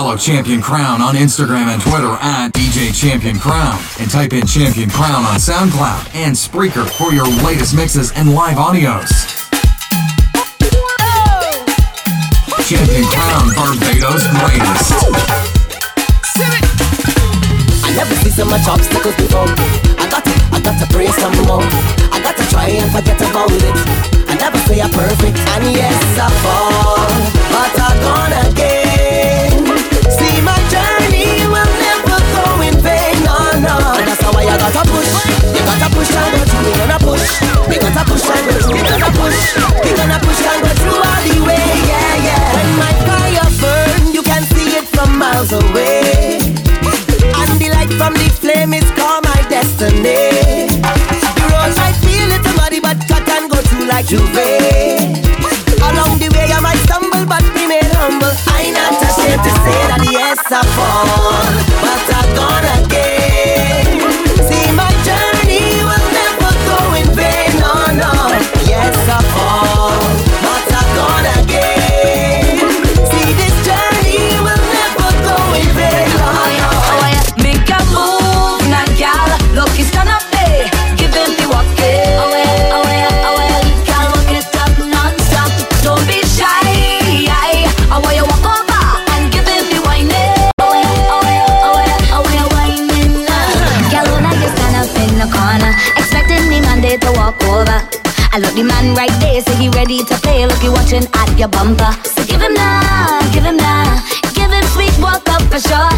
[0.00, 4.88] Follow Champion Crown on Instagram and Twitter at DJ Champion Crown and type in Champion
[4.88, 9.12] Crown on SoundCloud and Spreaker for your latest mixes and live audios.
[12.64, 14.88] Champion Crown, Barbados' greatest.
[17.84, 19.52] I never see so much obstacles before.
[20.00, 21.60] I got to, I got to pray some more.
[22.08, 23.76] I got to try and forget about it.
[24.32, 27.04] I never say I'm perfect, and yes I fall,
[27.52, 28.79] but I'm gonna again.
[36.00, 36.64] Push and go through.
[36.64, 37.28] We gonna push.
[37.68, 38.72] We gotta push and go through.
[38.72, 39.40] We gonna push.
[39.84, 42.56] We gonna push and go through all the way, yeah, yeah.
[42.56, 46.40] When my fire burn, you can see it from miles away.
[47.36, 50.72] And the light from the flame is called my destiny.
[51.36, 55.20] The road might feel little muddy, but cut and go through like J'ouvert.
[55.84, 58.32] Along the way I might stumble, but remain humble.
[58.56, 61.44] I'm not ashamed to say that yes I fall,
[61.84, 62.79] but I gone
[99.90, 100.46] ready to play.
[100.46, 101.90] Look, he watching at your bumper.
[102.04, 103.98] So give him now, give him now,
[104.34, 105.90] give him sweet walk up for sure.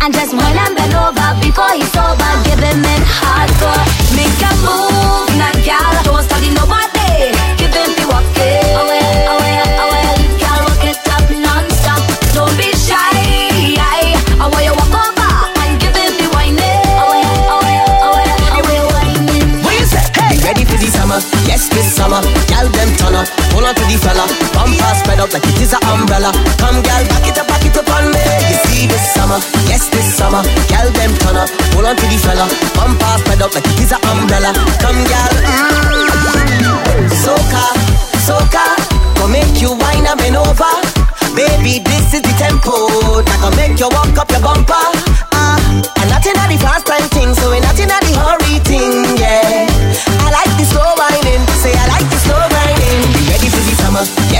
[0.00, 3.84] And just while I'm bent over before he's sober, give him in hardcore.
[4.16, 7.36] Make a move, now gal, don't study nobody.
[7.60, 8.72] Give him the walk it.
[8.72, 12.00] Oh yeah, oh oh yeah, gal, walk it up non-stop.
[12.32, 12.96] Don't be shy.
[14.40, 15.28] I want you walk over
[15.60, 16.56] and give him the wine.
[16.56, 18.16] Oh yeah, oh yeah, oh
[18.56, 19.64] oh.
[19.64, 20.04] What you say?
[20.16, 21.20] Hey, ready for the summer?
[21.44, 22.45] Yes, this summer.
[23.98, 24.26] Fella.
[24.52, 26.30] Bumper spread out like it is an umbrella.
[26.60, 28.20] Come, gal, back it up, back it up on me.
[28.48, 29.38] You see this summer?
[29.66, 30.42] Yes, this summer.
[30.68, 31.50] Gal, them turn up.
[31.74, 32.46] Hold on to the fella.
[32.76, 34.52] Bumper spread out like it is an umbrella.
[34.82, 35.00] Come.
[35.06, 35.16] Mm.
[37.24, 37.64] Soca,
[38.26, 38.64] soca.
[39.16, 40.72] Go make you wine and bend over.
[41.34, 44.86] Baby, this is the tempo that can make you walk up your bumper.
[45.36, 45.60] Ah,
[46.00, 47.52] and not in the fast time thing, so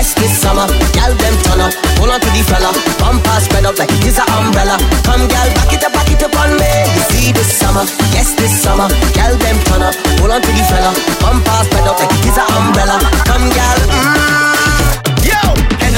[0.07, 0.67] summer, this summer.
[0.93, 2.71] Gal them turn up, hold on to the fella.
[2.99, 4.77] Bumper spread out like it is an umbrella.
[5.03, 6.71] Come gal, back it up, back it up on me.
[6.95, 8.87] You see this summer, yes this summer.
[9.13, 10.91] Gal them turn up, hold on to the fella.
[11.19, 12.97] Bumper spread out like it is an umbrella.
[13.25, 14.56] Come gal, mm.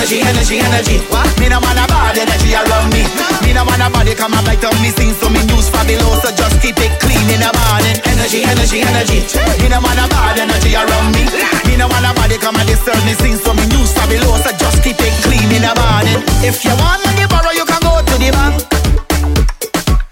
[0.10, 0.98] Energy, energy, energy.
[1.14, 1.30] What?
[1.38, 3.06] Me no want a bad energy around me.
[3.46, 6.26] Me no want a body come up like me sing so me news fabulous.
[6.26, 7.94] So just keep it clean in the morning.
[8.10, 9.22] Energy, energy, energy.
[9.62, 11.30] Me no want a bad energy around me.
[11.70, 14.42] Me no want a body come and disturb me sing so me news fabulous.
[14.42, 16.26] So just keep it clean in the morning.
[16.42, 18.66] If you want money borrow, you can go to the bank.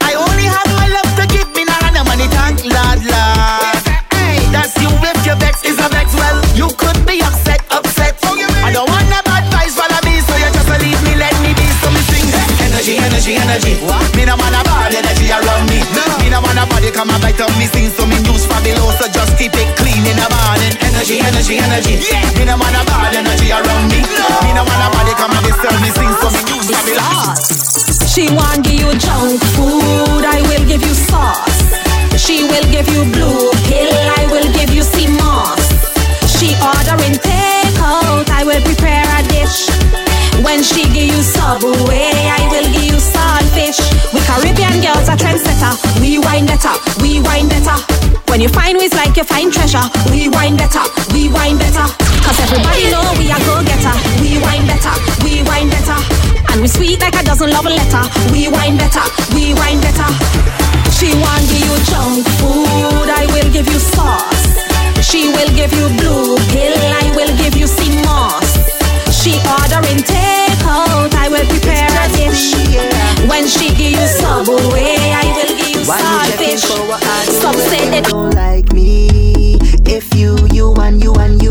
[0.05, 3.81] I only have my love to give me now no money thank Lord, Lord.
[4.13, 6.13] Hey, that's you if your vex is a vex.
[6.13, 8.13] Well, you could be upset, upset.
[8.61, 9.26] I don't want
[12.95, 13.73] energy, energy, energy.
[13.83, 14.15] What?
[14.15, 15.83] Me no want a bad energy around me.
[15.91, 16.03] No.
[16.23, 18.95] Me no want a body come and bite on me, sing so me news fabulous.
[18.99, 20.71] So just keep it clean in the morning.
[20.79, 21.99] Energy, energy, energy.
[21.99, 22.23] Yeah.
[22.39, 23.99] Me no want a bad energy around me.
[24.15, 24.27] No.
[24.47, 28.07] Me no want a body come and disturb me, sing so me news fabulous.
[28.07, 31.75] She want give you junk food, I will give you sauce.
[32.15, 35.59] She will give you blue pill, I will give you sea moss.
[36.25, 39.86] She ordering takeout, I will prepare a dish.
[40.47, 43.83] When she give you subway, I will give you saltfish.
[44.15, 45.75] We Caribbean girls are trendsetter.
[45.99, 46.71] We wine better,
[47.03, 47.75] we wine better.
[48.31, 51.83] When you find ways like you find treasure, we wine better, we wine better.
[52.23, 53.91] Cause everybody know we are go getter.
[54.23, 55.99] We wine better, we wine better.
[56.47, 58.03] And we sweet like a dozen love letter.
[58.31, 59.03] We wine better,
[59.35, 60.09] we wine better.
[60.95, 64.47] She want give you junk food, I will give you sauce.
[65.03, 68.46] She will give you blue pill, I will give you sea moss.
[69.27, 72.56] She ordering takeout, I will prepare a dish.
[73.27, 76.63] When she give you subway, I will give you Why you checking saltfish.
[76.63, 79.57] for what I Some say they don't like me.
[79.85, 81.46] If you, you and you and you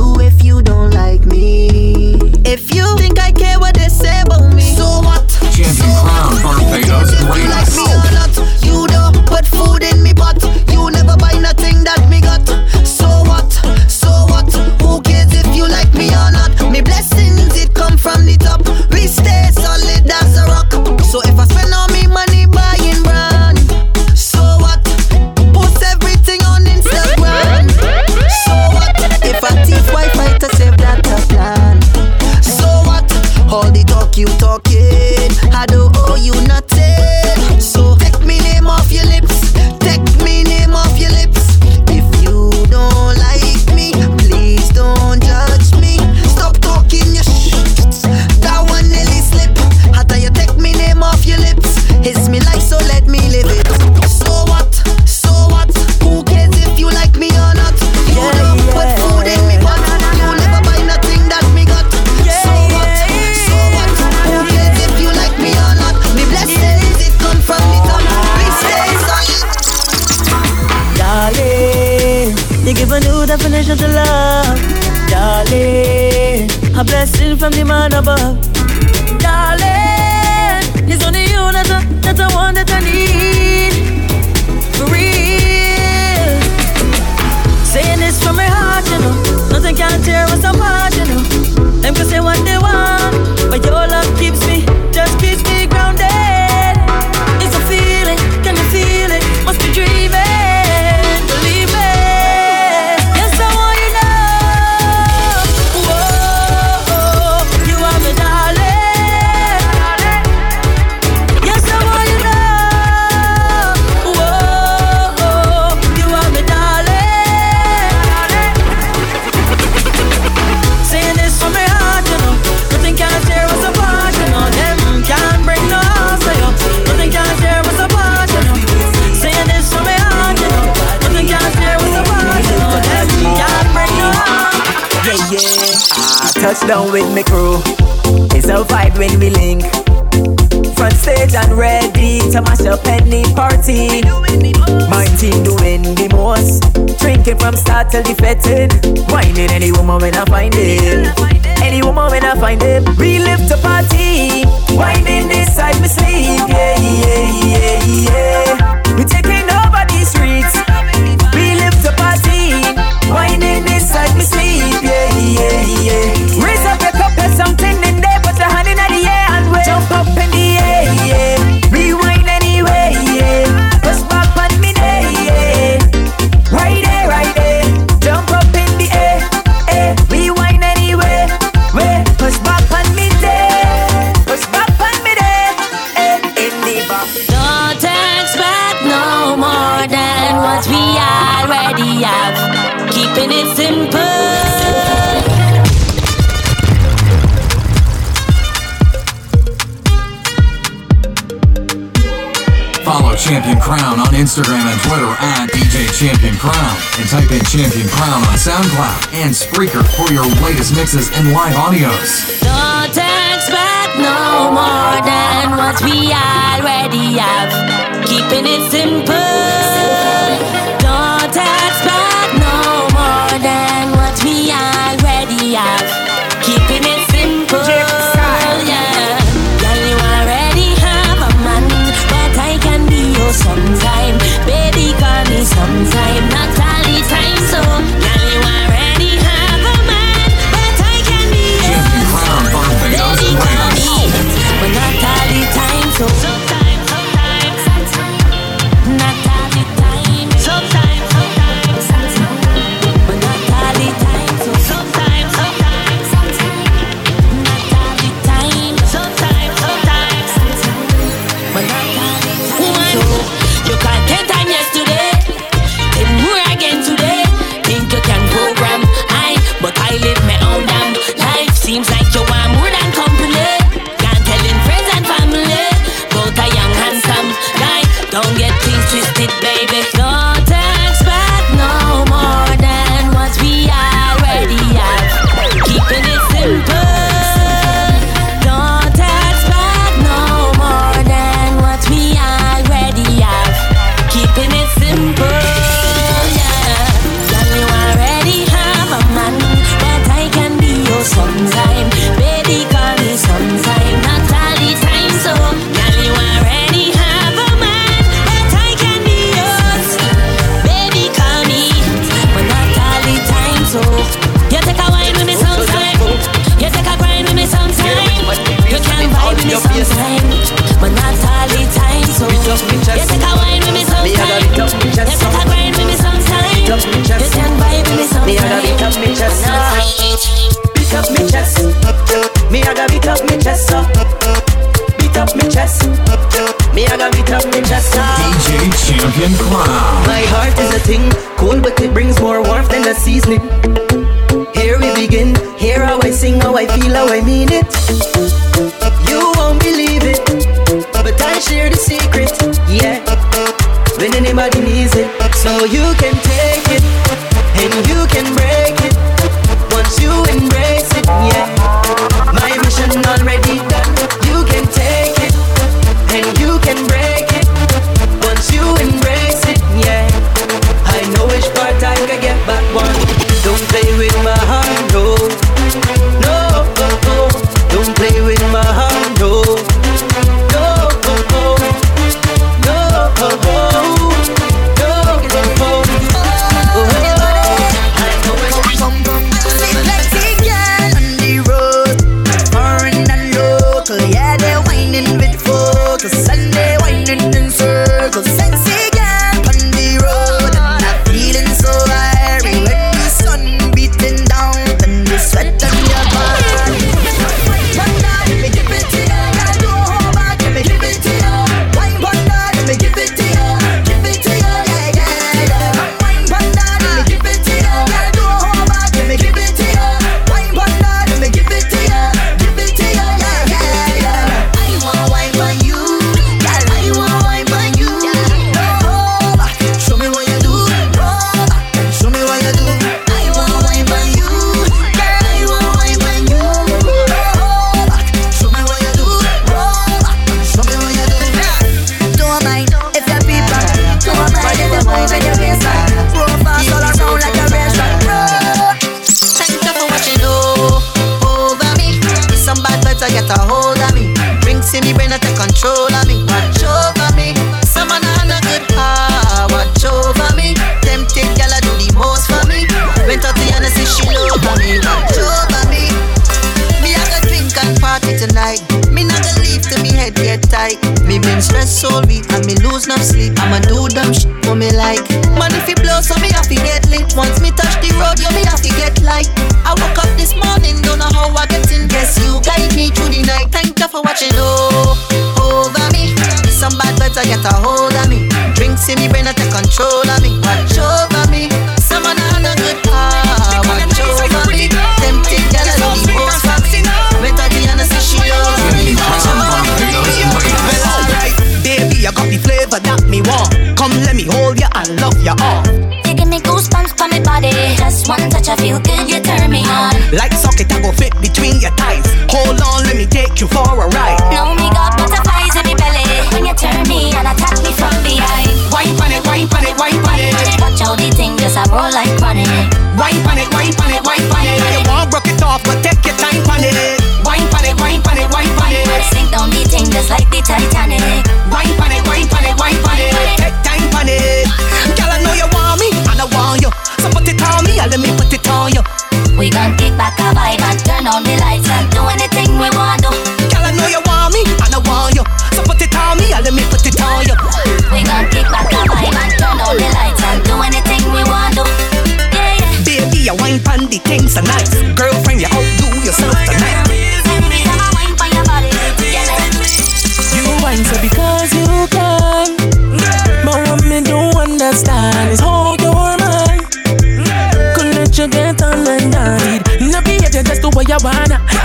[209.26, 212.40] and Spreaker for your latest mixes and live audios.
[212.43, 212.96] Don't
[213.34, 218.06] expect no more than what we already have.
[218.06, 219.65] Keeping it simple.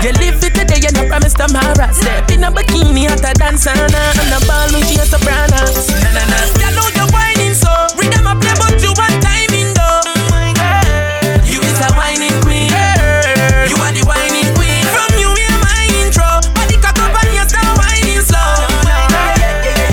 [0.02, 1.86] You live it today, you no promise tomorrow.
[1.94, 5.62] Step in a bikini, hot a dancer, and a ball she a soprano.
[6.02, 6.38] Na na na.
[6.58, 7.70] You know you're whining so.
[7.94, 10.02] Rhythm a play, but you want one time My though.
[11.46, 12.74] You is a whining queen.
[13.70, 14.82] You are the whining queen.
[14.90, 18.58] From you hear my intro, body cock up and you start whining slow.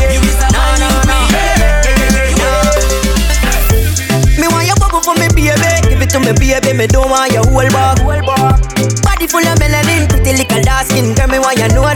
[0.09, 1.21] You is a whining queen.
[4.41, 5.53] Me want your bubble for me, baby.
[5.85, 6.73] Give it to me, baby.
[6.73, 7.38] Me don't want your
[10.39, 11.13] liquor dark skin.
[11.13, 11.88] Tell me why you know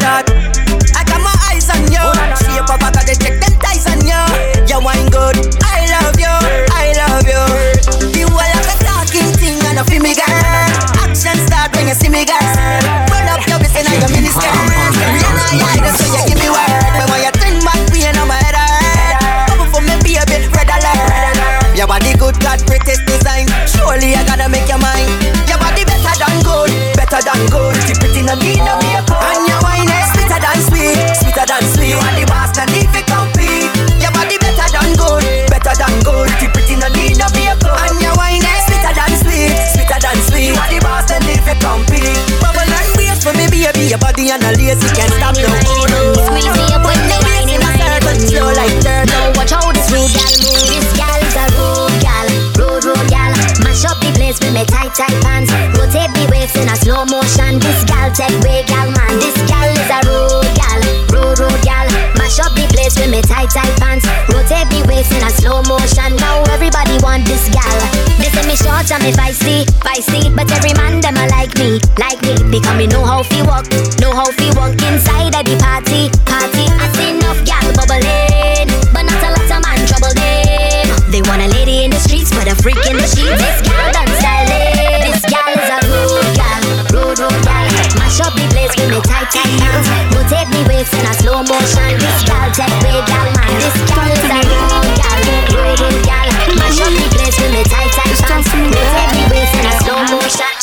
[56.88, 57.60] man.
[57.60, 59.20] This gal take way gal man.
[59.20, 60.82] This gal is a road gal,
[61.14, 61.88] road road gal.
[62.18, 64.06] Mash up the place with me tight tight pants.
[64.30, 66.16] Rotate the waist in a slow motion.
[66.18, 67.78] Now everybody want this gal.
[68.20, 70.34] They say me short and me feisty, feisty.
[70.36, 72.36] But every man them a like me, like me.
[72.52, 73.68] Because me know how fi walk,
[74.00, 75.73] know how fi walk inside of the party,
[91.34, 91.98] slow motion.
[91.98, 93.54] This gal take way gal man.
[93.58, 95.20] This gal is a road gal,
[95.58, 96.28] road gal.
[96.62, 98.54] Mash up the place with me tight tight pants.
[98.54, 100.54] Rotate me waist in a slow motion.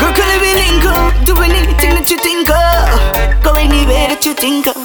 [0.00, 1.24] Girl, can we link up?
[1.24, 3.44] Doing anything that you think of.
[3.44, 4.81] Go anywhere that you think of.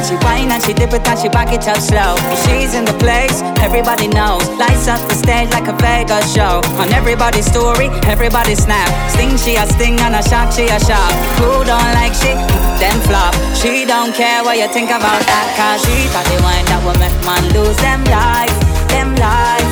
[0.00, 2.16] When she whine and she dip it and she back it up slow.
[2.48, 4.48] She's in the place, everybody knows.
[4.56, 6.64] Lights up the stage like a Vegas show.
[6.80, 8.88] On everybody's story, everybody snap.
[9.12, 11.12] Sting she a sting and a shock she a shock.
[11.36, 12.32] Who don't like she?
[12.80, 13.36] Then flop.
[13.52, 15.46] She don't care what you think about that.
[15.60, 18.56] Cause she got the wine that will make man lose them life,
[18.88, 19.68] them life.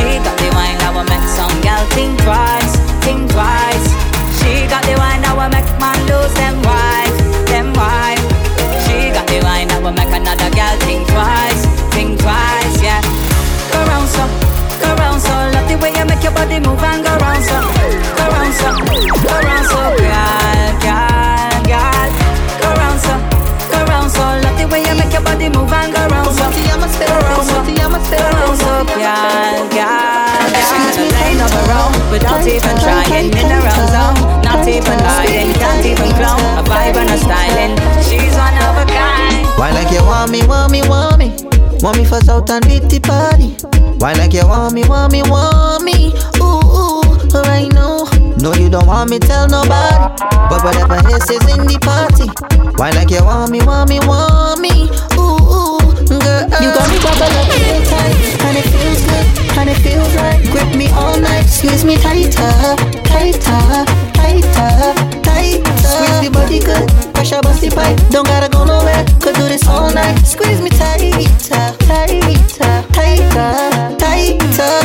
[0.00, 2.72] She got the wine that will make some gal think twice,
[3.04, 3.84] think twice.
[4.40, 7.16] She got the wine that will make man lose them wife,
[7.52, 8.37] them wife.
[9.38, 11.62] The wine that will make another gal think twice,
[11.94, 12.98] think twice, yeah.
[13.70, 14.26] Go round so,
[14.82, 15.30] go round so.
[15.54, 17.54] Love the way you make your body move and go round so,
[18.18, 22.08] go round so, go round so, girl, girl, girl.
[22.58, 23.14] Go round so,
[23.70, 24.26] go round so.
[24.42, 27.62] Love the way you make your body move and go round so, go round so,
[27.62, 30.98] go round so, girl, girl, girl.
[30.98, 34.18] Lane of her own without even trying in the wrong zone.
[34.42, 37.57] Not even lying, can't even clone a vibe and a styling.
[39.98, 41.28] You want me, want me, want me?
[41.82, 43.56] Want me for South and beat party?
[43.98, 46.12] Why like you want me, want me, want me?
[46.38, 47.02] Ooh, ooh,
[47.42, 48.06] right now.
[48.38, 50.14] No, you don't want me, tell nobody.
[50.48, 52.30] But whatever else is in the party.
[52.76, 55.17] Why like you want me, want me, want me?
[56.38, 58.14] You got me bubble up real tight,
[58.46, 59.26] and it feels good,
[59.58, 60.40] and it feels right.
[60.52, 62.30] Grip me all night, squeeze me tighter,
[63.02, 65.76] tighter, tighter, tighter.
[65.82, 67.98] Squeeze the body good, pressure bust the pipe.
[68.10, 70.18] Don't gotta go nowhere, could do this all night.
[70.24, 71.26] Squeeze me tighter,
[71.88, 74.77] tighter, tighter, tighter.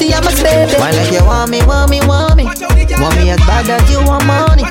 [0.00, 0.12] Baby.
[0.12, 0.72] Cómo te llamas, baby.
[0.78, 2.44] Why like you want me, want me, want me?
[3.00, 4.64] Want me as bad as you want money?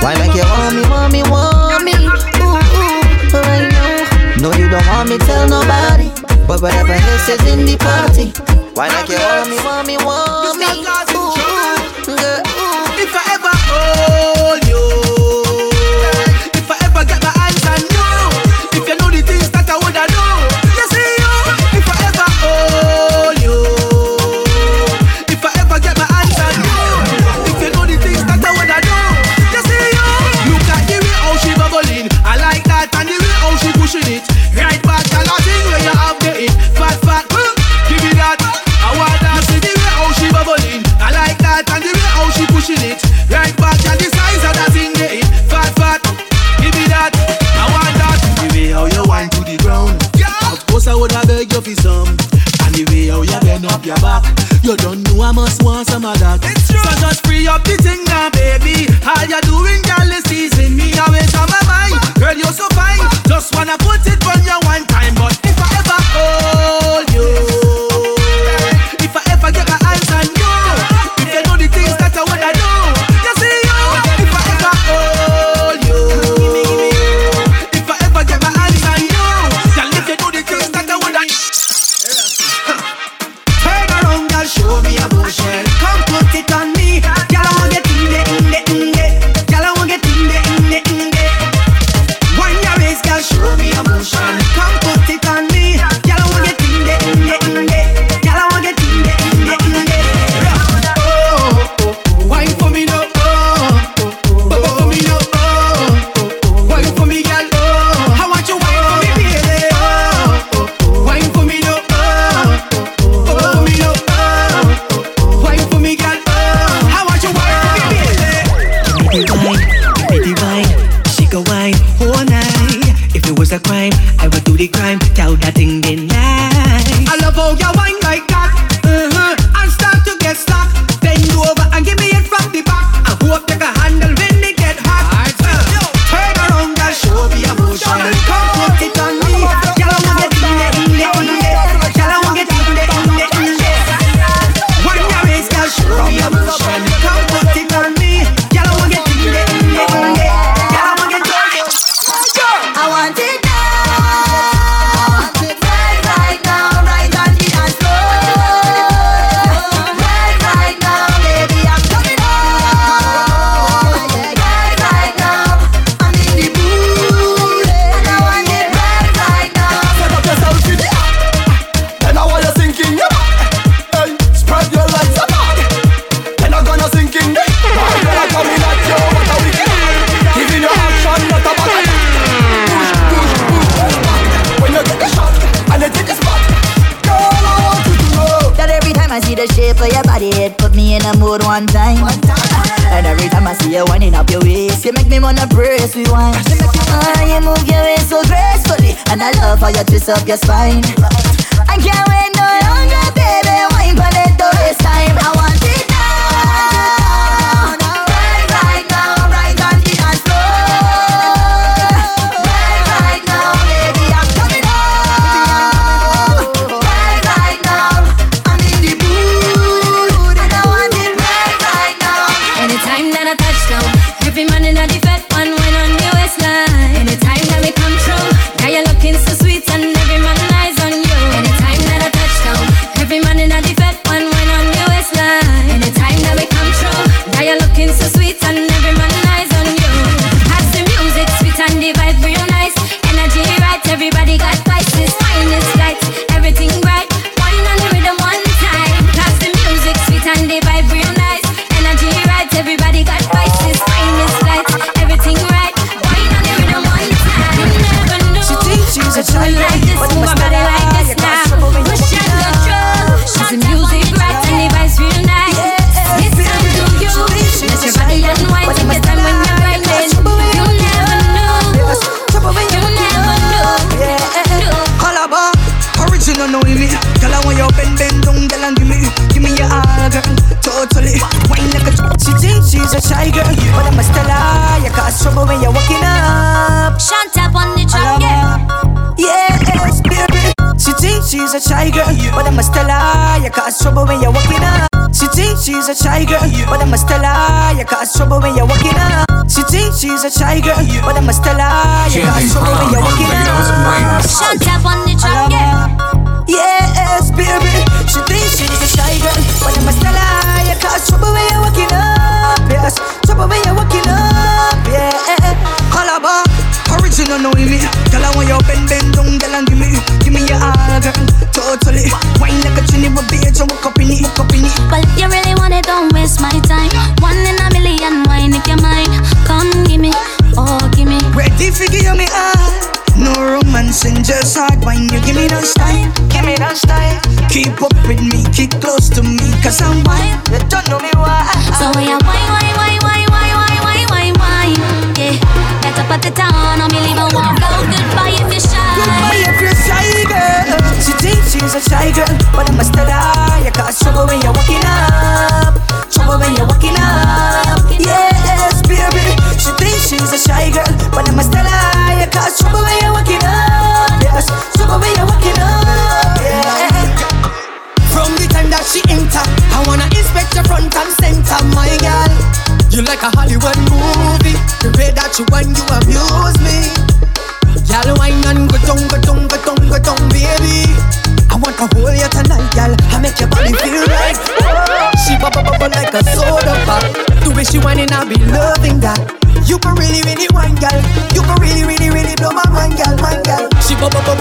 [0.00, 1.92] Why like you want me, want me, want me?
[1.92, 4.40] Ooh, ooh, right now.
[4.40, 6.10] No, you don't want me, tell nobody.
[6.46, 8.32] But whatever else is in the party.
[8.74, 10.85] Why like you want me, want me, want me?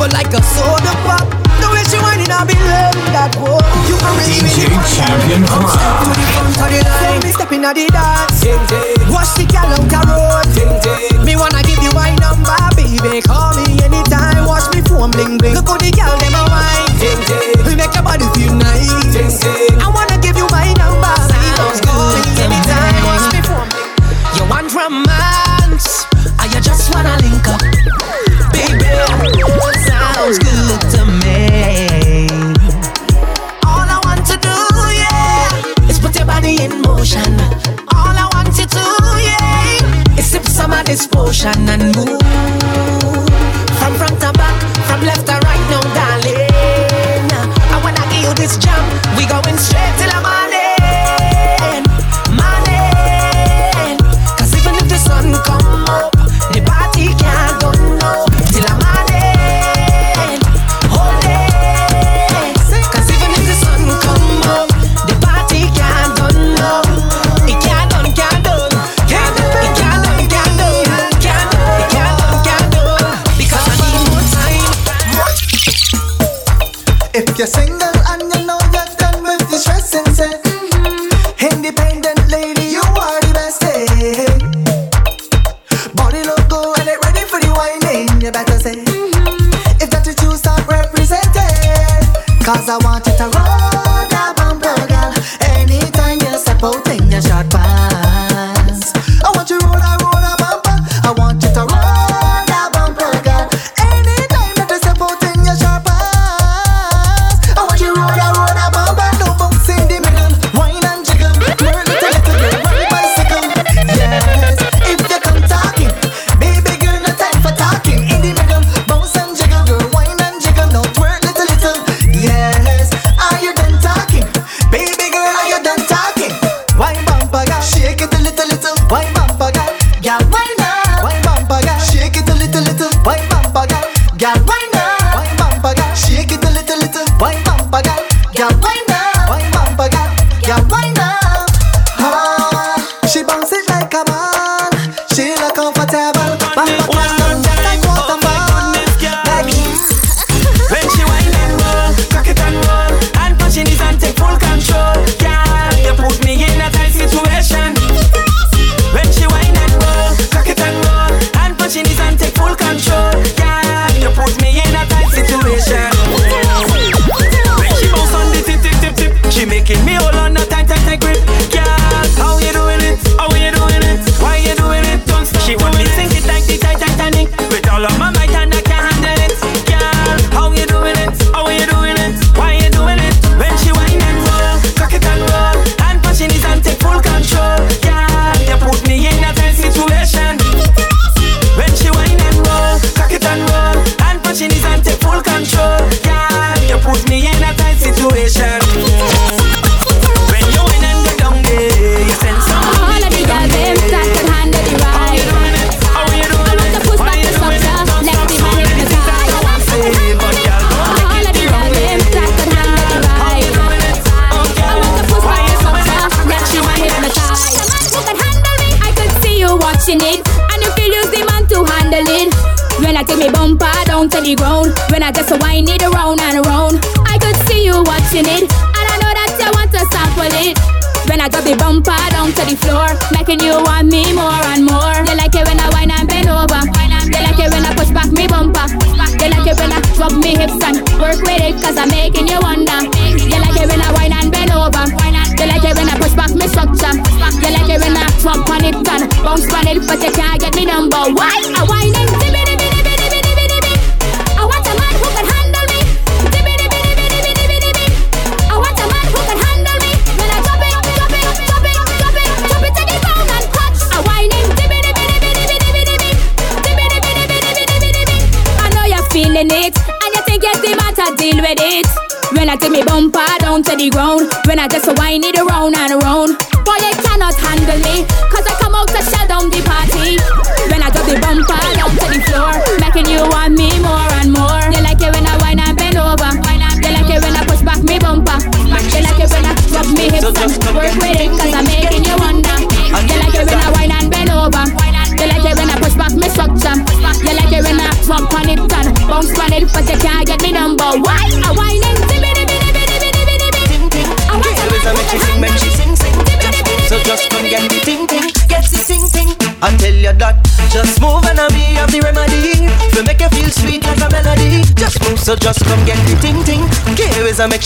[0.05, 1.25] flow like a soda pop.
[1.59, 3.57] The way she whining, I be loving that whoa.
[3.87, 7.21] You really DJ Champion to the front of the line.
[7.23, 8.41] Me stepping at the dance.
[8.41, 8.59] Ding.
[9.09, 10.45] Watch the gal out the road.
[10.53, 11.23] Ding.
[11.23, 13.21] Me wanna give you my number, baby.
[13.21, 14.45] Call me anytime.
[14.45, 15.55] Watch me form bling bling.
[15.55, 16.91] Look how the gal them a whine.
[16.99, 17.65] Ding, ding.
[17.65, 18.91] We make your body feel nice.
[19.13, 19.54] Ding, ding.
[41.45, 42.24] sunshine and move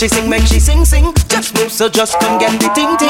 [0.00, 3.09] She sing make she sing sing, just move so just come get the ting ting.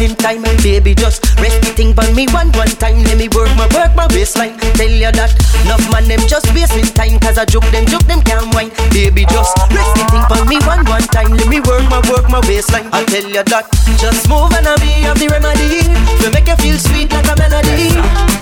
[0.00, 3.04] him time And baby just rest the thing on me one one time.
[3.04, 5.30] Let me work my work my waistline Tell you that
[5.62, 7.20] enough man them just wasting time.
[7.20, 8.72] Cause I joke them joke them can't whine.
[8.90, 11.36] Baby just rest the thing on me one one time.
[11.36, 13.68] Let me work my work my waistline I tell you that
[14.00, 15.84] just move and I be of the remedy.
[16.24, 17.92] To make you feel sweet like a melody.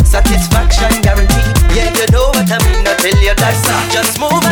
[0.07, 1.53] Satisfaction guaranteed.
[1.75, 2.87] Yeah you know what I mean.
[2.87, 3.57] I tell you that
[3.90, 4.47] Just move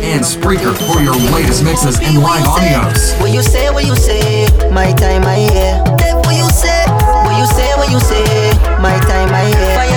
[0.00, 3.18] and Spreaker for your latest mixes and live audios.
[3.20, 4.46] What you say, what you say?
[4.70, 5.82] My time, I hear.
[5.98, 6.84] That eh, what you say?
[7.24, 8.52] What you say, what you say?
[8.80, 9.93] My time, I hear.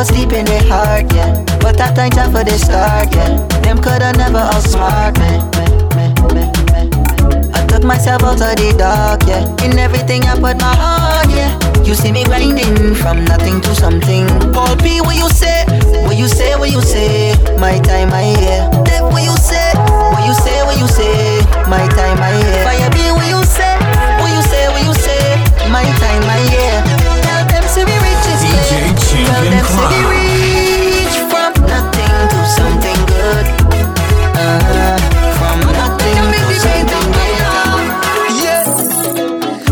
[0.00, 1.44] I what's deep in their heart, yeah.
[1.60, 3.36] But that ain't time for the start, yeah.
[3.60, 5.28] Them coulda never outsmart me.
[7.52, 9.44] I took myself out of the dark, yeah.
[9.60, 11.52] In everything I put my heart, yeah.
[11.84, 14.24] You see me grinding from nothing to something.
[14.56, 15.68] Paul P, what you say?
[16.08, 16.56] What you say?
[16.56, 17.36] What you say?
[17.60, 18.72] My time I hear.
[18.88, 19.68] Def, what you say?
[20.16, 20.64] What you say?
[20.64, 21.44] What you say?
[21.68, 22.64] My time I hear.
[22.64, 22.89] Fire
[29.30, 30.10] Tell them say Crown.
[30.10, 33.46] reach from nothing to something good.
[34.34, 34.98] Uh,
[35.38, 37.62] from nothing to something greater.
[38.42, 38.64] Yeah.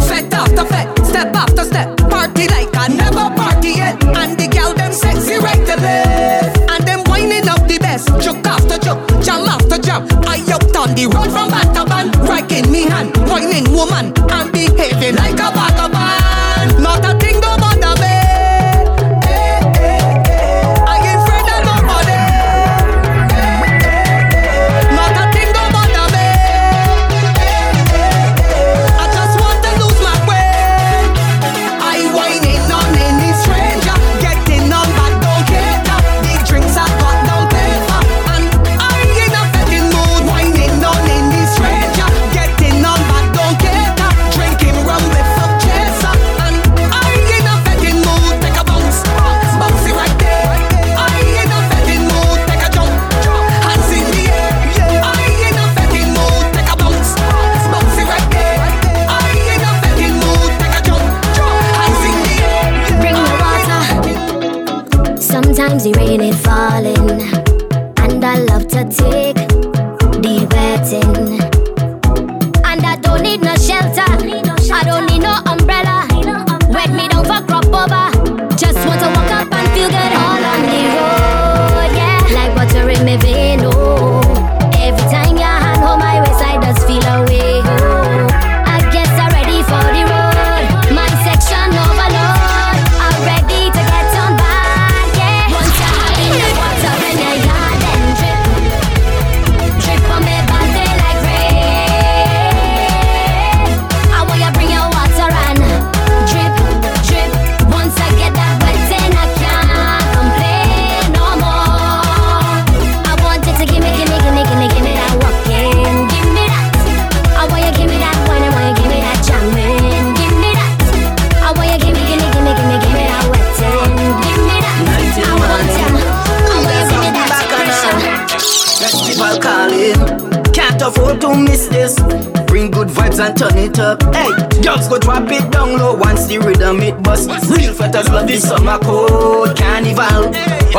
[0.06, 3.94] Fete after fete, step after step, party like I never party yet.
[4.04, 8.06] And the gal them sexy right to left, and them winding up the best.
[8.22, 10.06] Joke after joke, jam after jam.
[10.26, 14.12] I out on the road from back to band, right me hand, whining woman,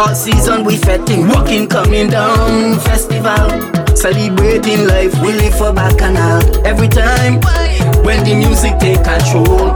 [0.10, 3.46] All season we fetting, walking coming down festival.
[3.96, 6.42] Celebrating life, we live for bacchanal.
[6.66, 7.36] Every time
[8.04, 9.69] when the music take control,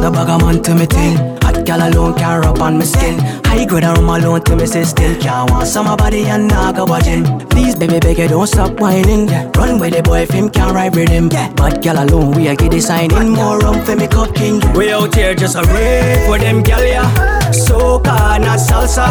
[0.00, 1.16] the bag of man to me thing.
[1.42, 3.18] Hot gal alone can't rub on my skin.
[3.44, 6.84] High grade rum alone to me say still can't want some body and not go
[6.84, 7.24] watching.
[7.48, 9.28] Please, baby, beg you don't stop whining.
[9.28, 9.50] Yeah.
[9.56, 11.28] Run with the boy, if him can't ride with him.
[11.30, 11.52] Yeah.
[11.54, 13.30] Bad gal alone, we a get the signing.
[13.30, 14.60] More rum for me cup king.
[14.74, 17.04] We out here just a rave for them gal ya.
[17.52, 19.06] Soca, not salsa.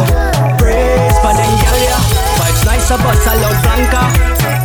[0.58, 2.02] Praise for them gal yeah.
[2.40, 4.04] Vibes nice, but salad blanca.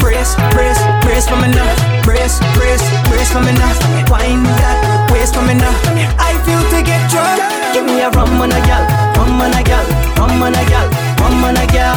[0.01, 1.69] Brace, brace, brace for me now.
[2.05, 2.85] Brace, brace,
[8.05, 8.85] a rum on a gal,
[9.17, 9.85] rum on a gal,
[10.21, 10.87] rum on a gal,
[11.21, 11.97] rum on a gal.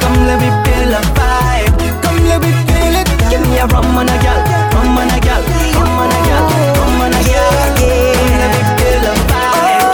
[0.00, 1.72] Come let me feel a vibe.
[2.04, 3.08] Come let me feel it.
[3.30, 4.40] Give me a rum on a gal,
[4.76, 5.40] rum on a gal,
[5.72, 6.44] rum on a gal,
[6.76, 7.48] rum on a gal.
[7.48, 9.88] Come let me feel a vibe.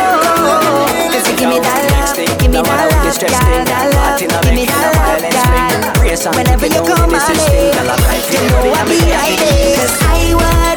[1.39, 3.31] Give me that love, give me that love, girl,
[3.71, 6.35] that love, give me that love, girl.
[6.35, 7.71] Whenever you come my way,
[8.33, 9.77] you know I'll be right there.
[9.77, 10.74] 'Cause I wouldn't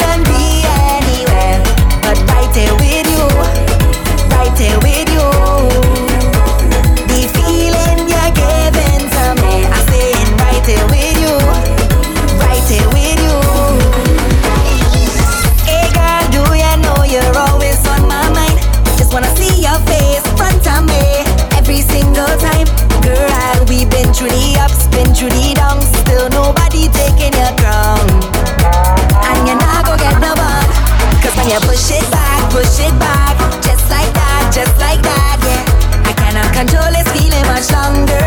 [34.57, 36.09] just like that, yeah.
[36.09, 38.25] I cannot control this feeling much longer.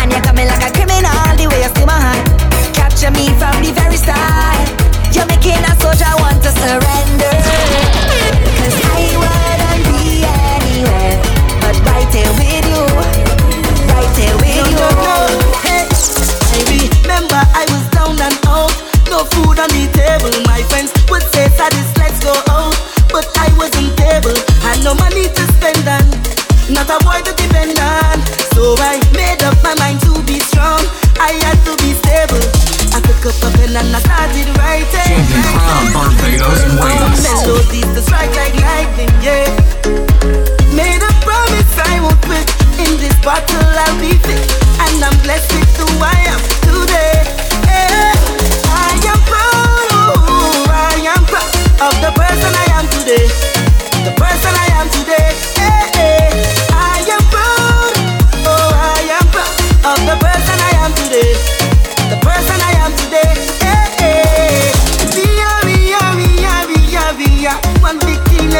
[0.00, 2.24] And you're coming like a criminal, the way you steal my heart.
[2.72, 4.56] Capture me from the very start.
[5.12, 7.36] You're making a soldier want to surrender.
[8.56, 11.20] Cause I wouldn't be anywhere
[11.60, 12.80] but right there with you.
[13.92, 14.64] Right there with you.
[14.80, 15.28] No, no.
[15.60, 16.60] Hey, I
[17.04, 18.72] remember I was down and out.
[19.12, 20.32] No food on the table.
[20.48, 22.72] My friends would say, Sadis, let's go out.
[23.12, 24.49] But I wasn't able.
[24.80, 26.00] Had no money to spend on.
[26.72, 28.16] Not a boy to depend on.
[28.56, 30.80] So I made up my mind to be strong.
[31.20, 32.40] I had to be stable.
[32.96, 35.20] I took up a pen and I started writing.
[35.20, 37.20] Champion Crown, Barbados, and Wales.
[37.20, 39.52] Melodies to strike like lightning, yeah.
[40.72, 42.48] Made a promise I won't quit.
[42.80, 44.40] In this battle I'll be fit.
[44.80, 47.28] And I'm blessed with who I am today.
[47.68, 48.16] Yeah.
[48.72, 51.52] I am proud, oh, I am proud
[51.84, 53.49] of the person I am today.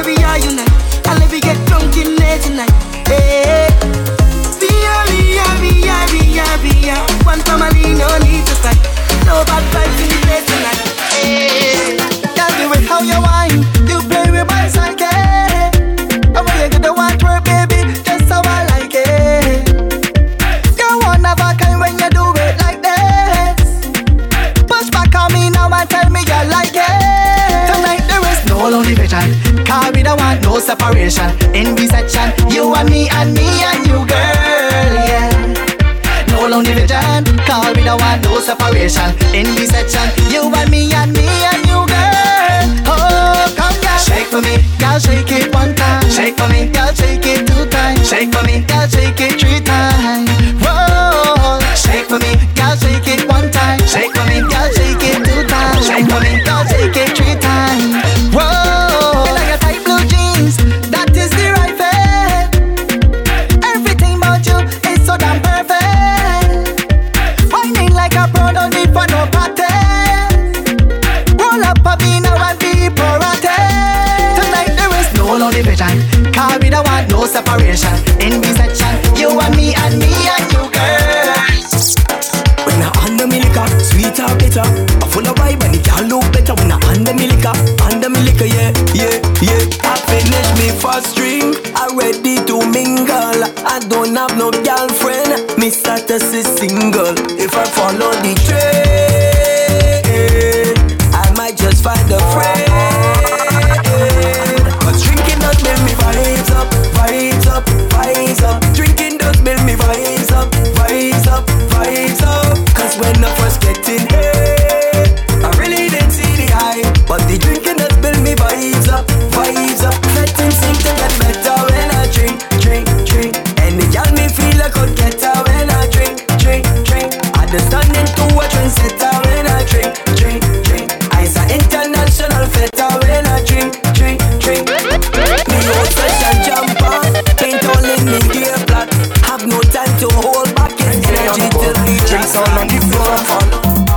[0.02, 0.16] Big team.
[0.16, 0.70] Let we are unite.
[1.04, 2.70] Let we get drunk in there tonight.
[3.06, 3.68] Hey.
[4.90, 7.94] Are, we are, we are, we are, one family.
[7.94, 8.76] No need to fight.
[9.26, 10.49] No bad vibes in the place
[30.60, 31.30] separation.
[31.54, 35.30] In this section, you and me and me and you, girl, yeah.
[36.30, 37.24] No lonely vision.
[37.46, 39.10] Cause we don't want no separation.
[39.34, 42.66] In this section, you and me and me and you, girl.
[42.86, 46.08] Oh, come girl, shake for me, girl, shake it one time.
[46.10, 48.08] Shake for me, girl, shake it two times.
[48.08, 49.89] Shake for me, girl, shake it three times.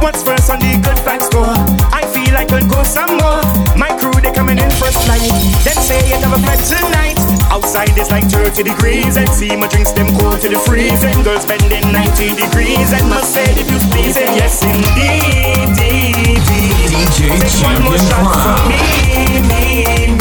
[0.04, 1.48] What's first on the good vibes score?
[1.96, 3.40] I feel like I'll go some more.
[3.80, 5.24] My crew they coming in first night.
[5.64, 7.16] Then say you never met tonight.
[7.48, 11.16] Outside it's like 30 degrees and see my drinks them cold to the freezing.
[11.24, 14.28] Girls bending 90 degrees and must say if you please pleasing.
[14.36, 16.92] Yes indeed, indeed.
[16.92, 18.60] DJ Take one more Champion shot Crown.
[18.60, 20.13] from me, me,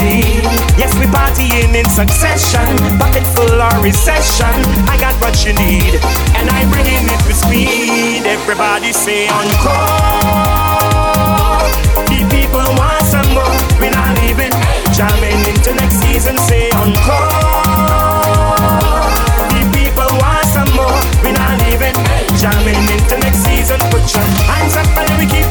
[0.77, 2.77] Yes, we partying in succession.
[2.99, 4.57] Bucket full or recession.
[4.89, 6.01] I got what you need,
[6.39, 8.27] and I'm bringing it with speed.
[8.27, 9.73] Everybody say encore.
[12.11, 13.55] The people want some more.
[13.79, 14.53] We're not leaving.
[14.93, 16.37] Jamming into next season.
[16.39, 17.31] Say encore.
[19.53, 20.99] The people want some more.
[21.23, 21.95] We're not leaving.
[22.37, 23.79] Jamming into next season.
[23.91, 25.42] Put your hands up and we keep.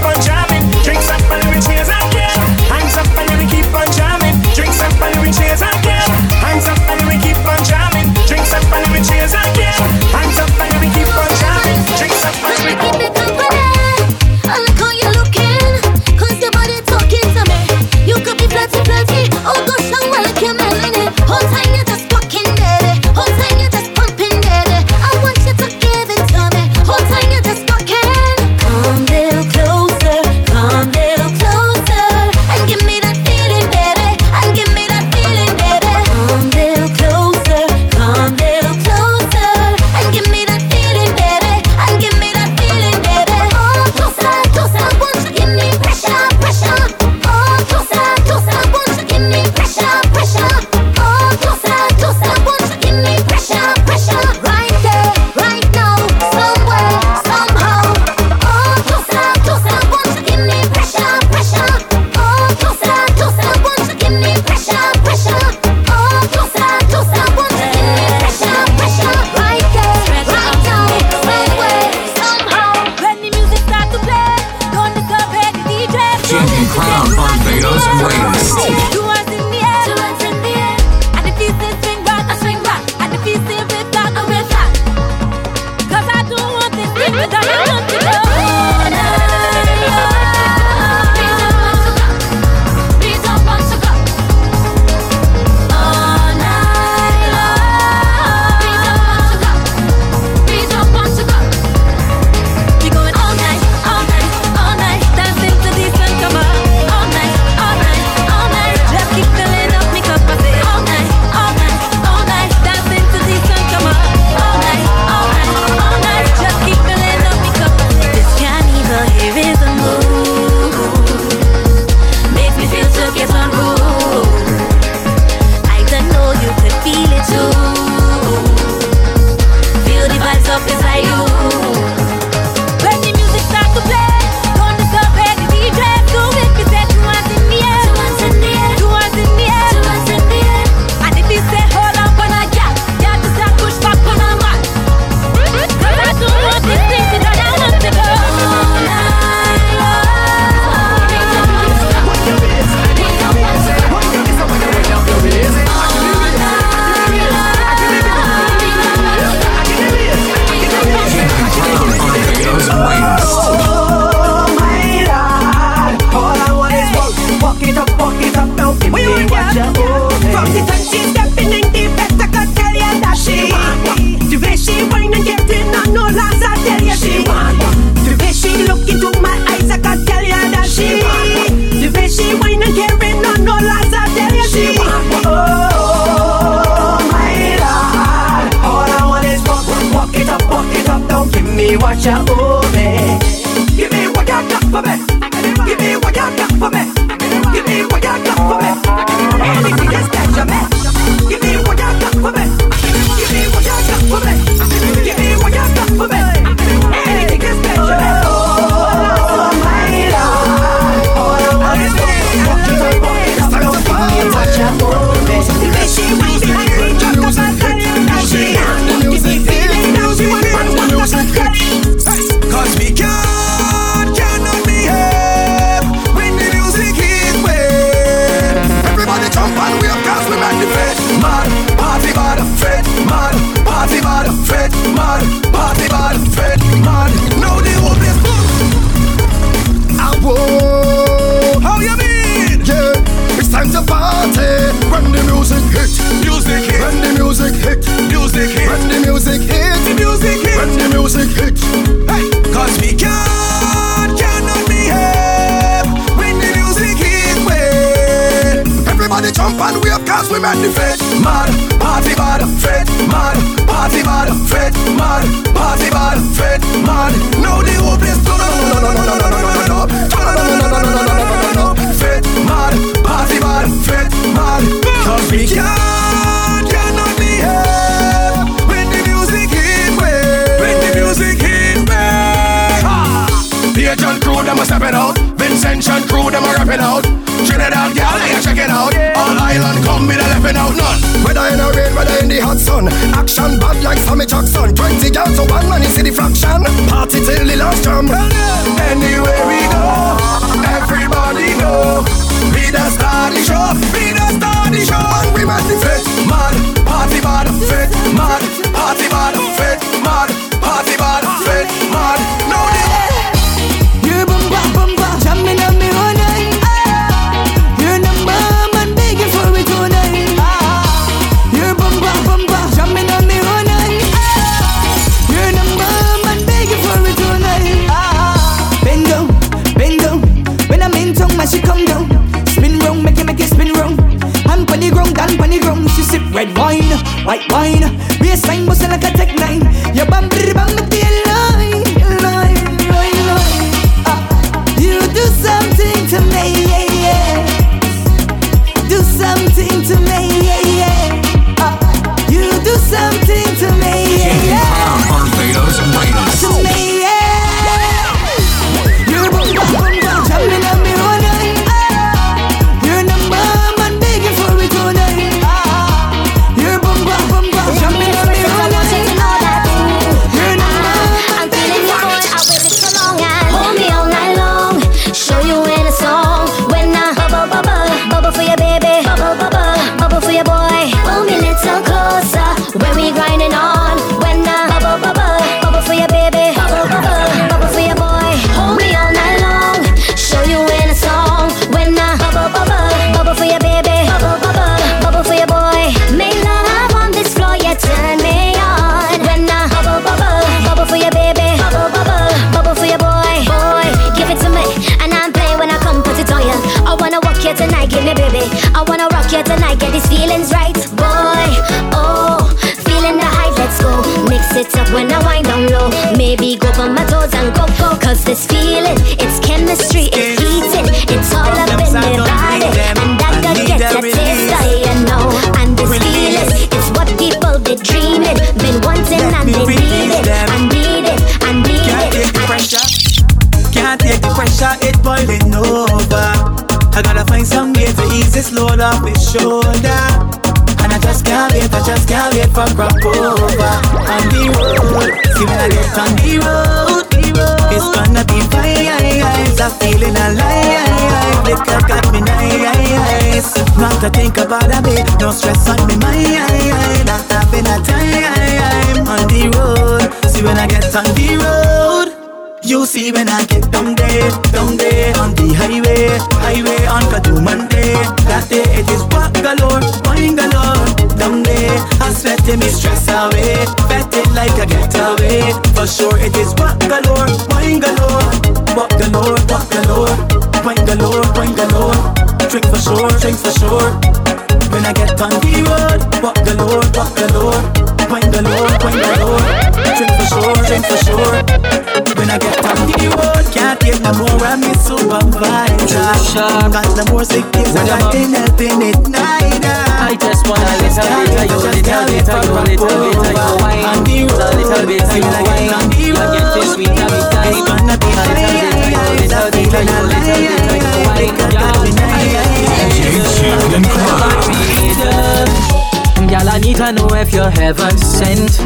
[517.21, 518.57] If you're heaven sent.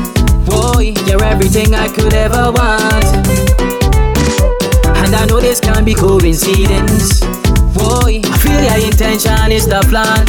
[0.45, 3.05] Boy, you're everything I could ever want.
[4.95, 7.19] And I know this can't be coincidence.
[7.75, 10.25] Boy, I feel your intention is the plan.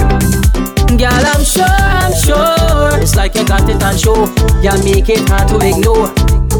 [0.98, 3.00] Girl, I'm sure, I'm sure.
[3.00, 4.26] It's like you got it on show.
[4.58, 6.10] You make it hard to ignore.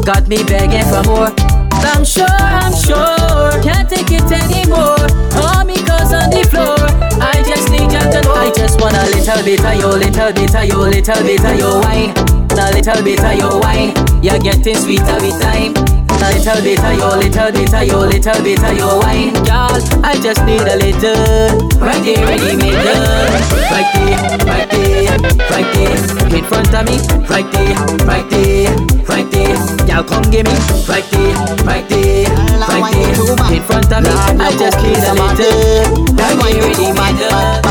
[0.05, 1.56] Got me begging for more.
[1.85, 5.07] I'm sure, I'm sure, can't take it anymore.
[5.35, 6.77] All me because on the floor,
[7.21, 10.33] I just need you to know, I just want a little bit of your, little
[10.33, 12.46] bit of your, little bit of your wine.
[12.57, 13.93] And a little bit of your wine,
[14.23, 15.77] you're getting sweeter with time.
[16.09, 19.77] A little bit of your, little bit of your, little bit of your wine, girl.
[20.01, 21.53] I just need a little.
[21.77, 23.29] Right there, ready, me girl.
[23.69, 24.17] Right there,
[24.49, 25.17] right there,
[25.53, 26.01] right there.
[26.33, 26.97] In front of me,
[27.29, 27.77] right there,
[28.09, 28.73] right there,
[29.05, 29.53] right there.
[29.85, 30.57] Y'all come give me,
[30.89, 32.25] right there, right there,
[32.57, 33.53] right there.
[33.53, 36.09] In front of me, I just need a little.
[36.17, 37.61] Right there, ready, me girl.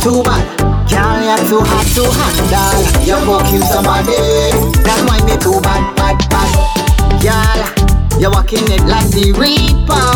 [0.00, 0.65] Too much.
[0.90, 2.78] Girl, you're too hot to handle.
[3.02, 4.16] You go kill somebody.
[4.82, 6.50] That's why me too bad, bad, bad.
[7.22, 7.60] Girl,
[8.20, 10.06] you're walking it like the Reaper.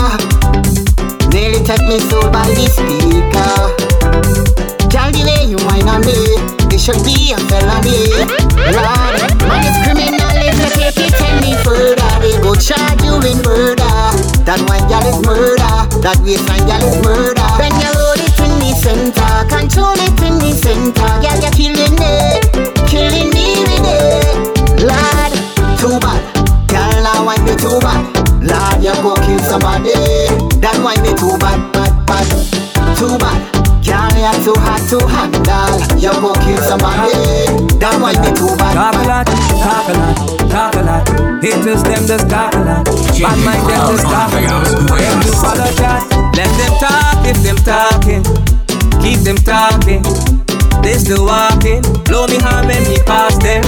[1.31, 3.55] Nearly take me soul by the speaker.
[4.91, 6.19] Girl, the way you whine on me,
[6.75, 8.11] it should be a felony.
[8.75, 12.10] Lord, man is criminal if you take it any further.
[12.21, 13.97] They go charge you with murder.
[14.45, 15.73] That one girl is murder.
[16.05, 17.49] That waistline girl is murder.
[17.57, 21.11] When you hold it in the center, control it in the center.
[21.25, 22.45] Girl, you're killing it,
[22.89, 24.85] killing me with it.
[24.85, 25.33] Lord,
[25.81, 26.21] too bad.
[26.69, 28.05] Girl, now why me too bad?
[28.45, 29.93] Lord, you go kill somebody.
[30.61, 32.29] That why me too bad, bad, bad.
[32.97, 33.60] Too bad.
[33.81, 35.81] Girl, you're too hot to handle.
[35.97, 37.17] You go kill somebody.
[37.81, 38.77] That why me too bad.
[38.77, 39.27] Talk a lot,
[39.57, 40.17] talk a lot,
[40.53, 41.05] talk a lot.
[41.41, 42.85] Haters them just talk a lot.
[42.85, 44.69] Bad mind them just talk a lot.
[45.01, 46.05] Them do follow that.
[46.37, 48.23] Let them talk if them talking.
[49.01, 50.05] Keep them talking.
[50.83, 51.81] They still walking.
[52.05, 53.65] Blow me hard when me pass them.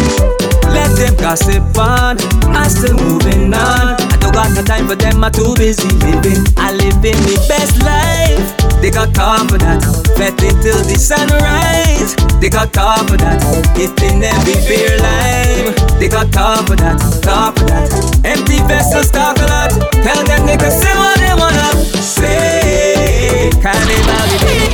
[0.68, 2.20] Let them gossip on.
[2.52, 4.11] I'm still moving on.
[4.32, 5.22] Got no time for them.
[5.22, 6.42] I'm too busy living.
[6.56, 8.40] I live in me best life.
[8.80, 9.84] They got time for that.
[10.16, 12.16] Feting till the sunrise.
[12.40, 13.38] They got time for that.
[13.76, 15.76] If Hitting every beer lime.
[16.00, 16.98] They got time for that.
[17.22, 17.92] Time for that.
[18.24, 19.70] Empty vessels talk a lot.
[20.02, 21.68] Tell them they can say what they wanna
[22.00, 23.50] say.
[23.60, 24.72] Carnival did.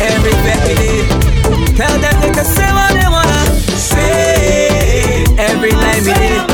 [0.00, 0.38] Every.
[1.78, 3.40] Tell them they can say what they wanna
[3.78, 5.24] say.
[5.38, 6.48] Every line we did.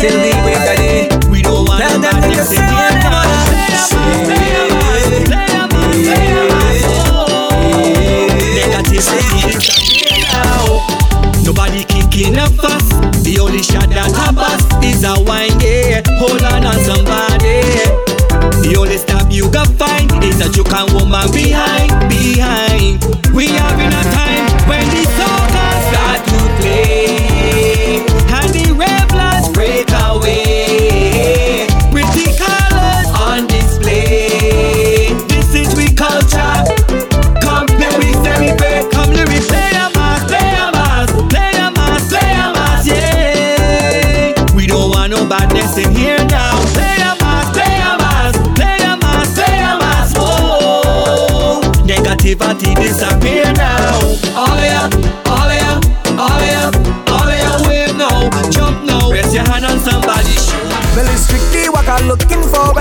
[0.00, 0.29] Till the
[11.50, 12.90] Nobody kicking a fuss.
[13.24, 16.00] The only shot that I bust is a wine, yeah.
[16.22, 17.66] Hold on on somebody.
[18.62, 22.69] The only stop you got find is a joke and woman behind, behind.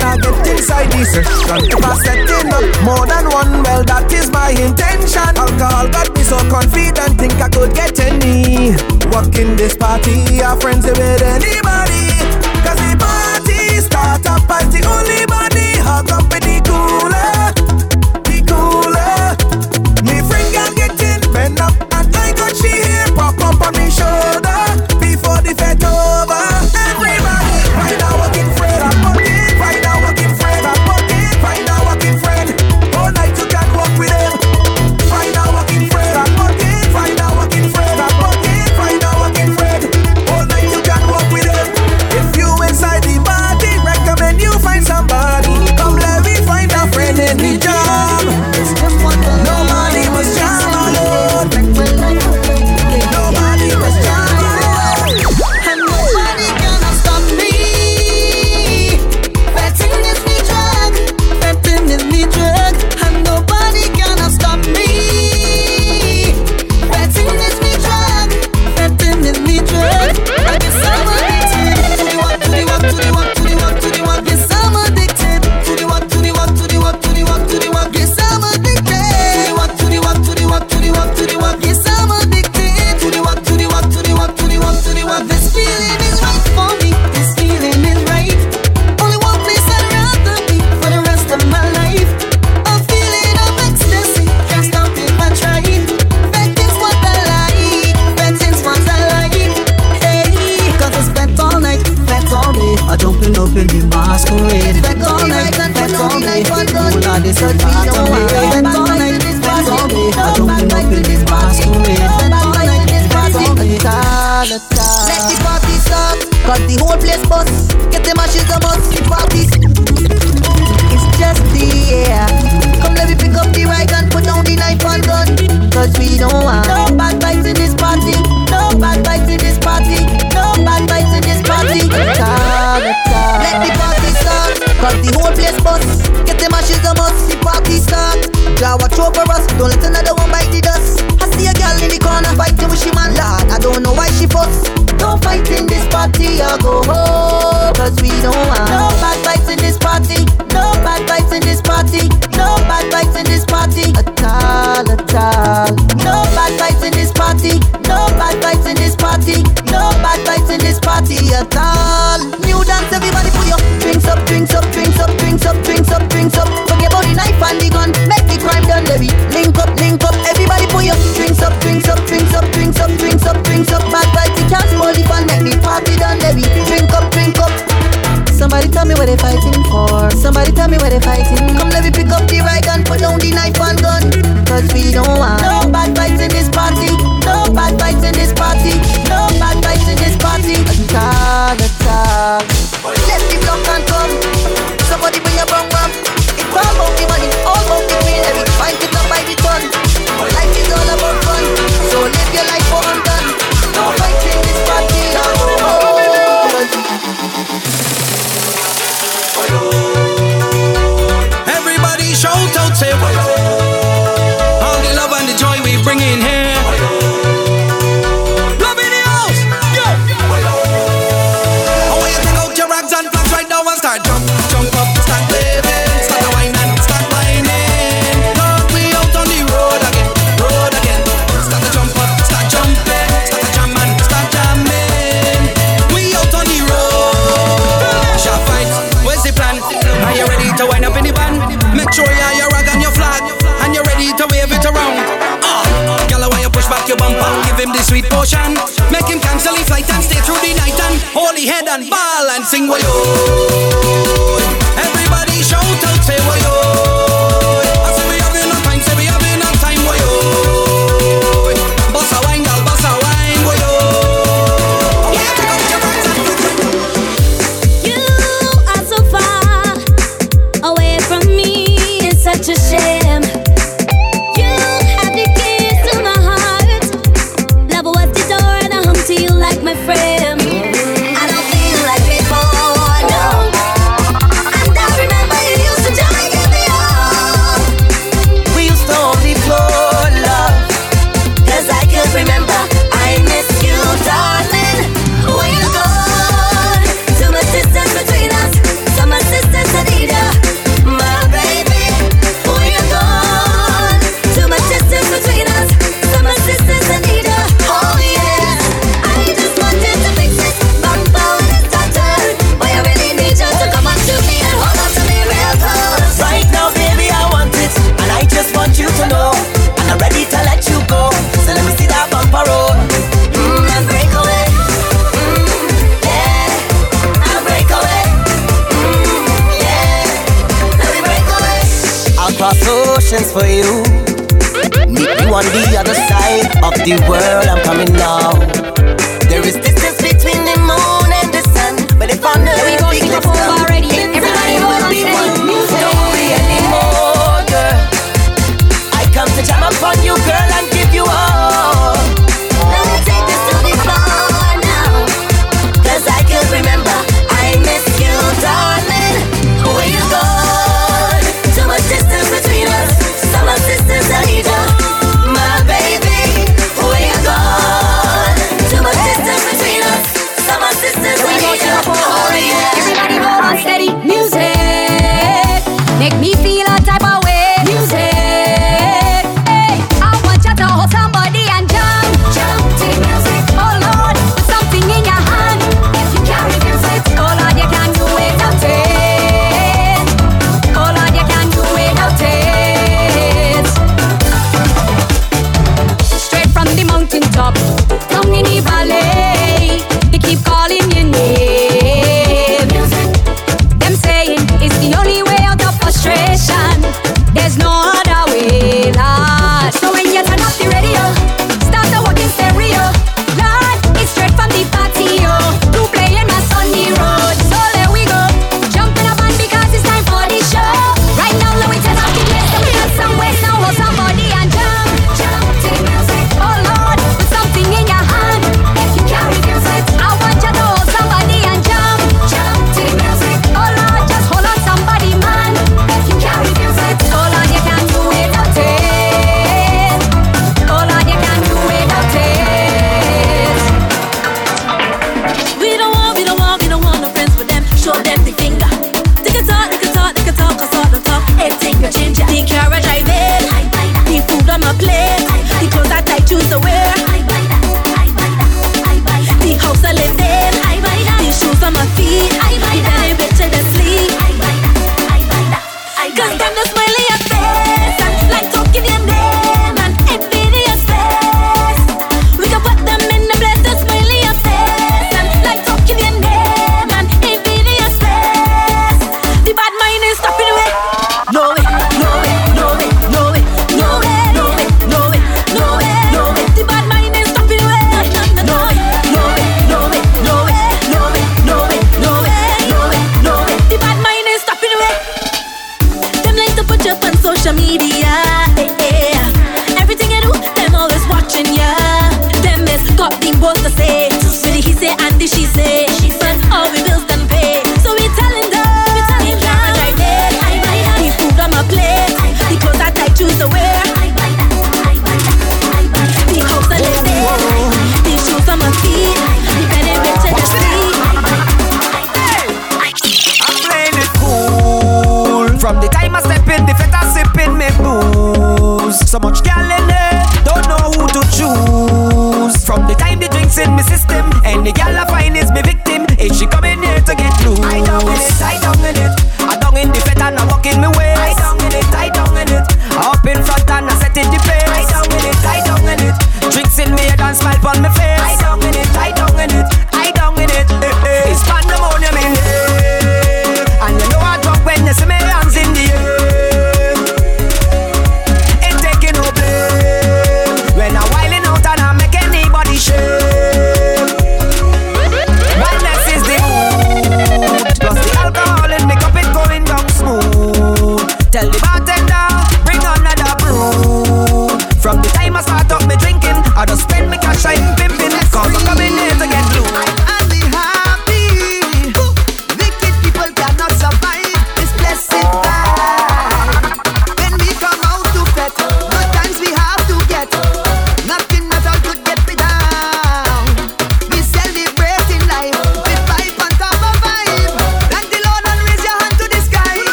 [0.00, 1.68] I get inside this restaurant.
[1.68, 5.28] If I setting up more than one, well, that is my intention.
[5.36, 8.72] Alcohol got me so confident, think I could get any.
[9.12, 12.08] Walking this party, our friends with anybody.
[12.64, 15.76] Cause the party start up as the only body.
[15.84, 16.41] Hug up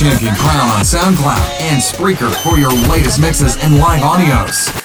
[0.00, 4.79] Champion Crown on SoundCloud and Spreaker for your latest mixes and live audios.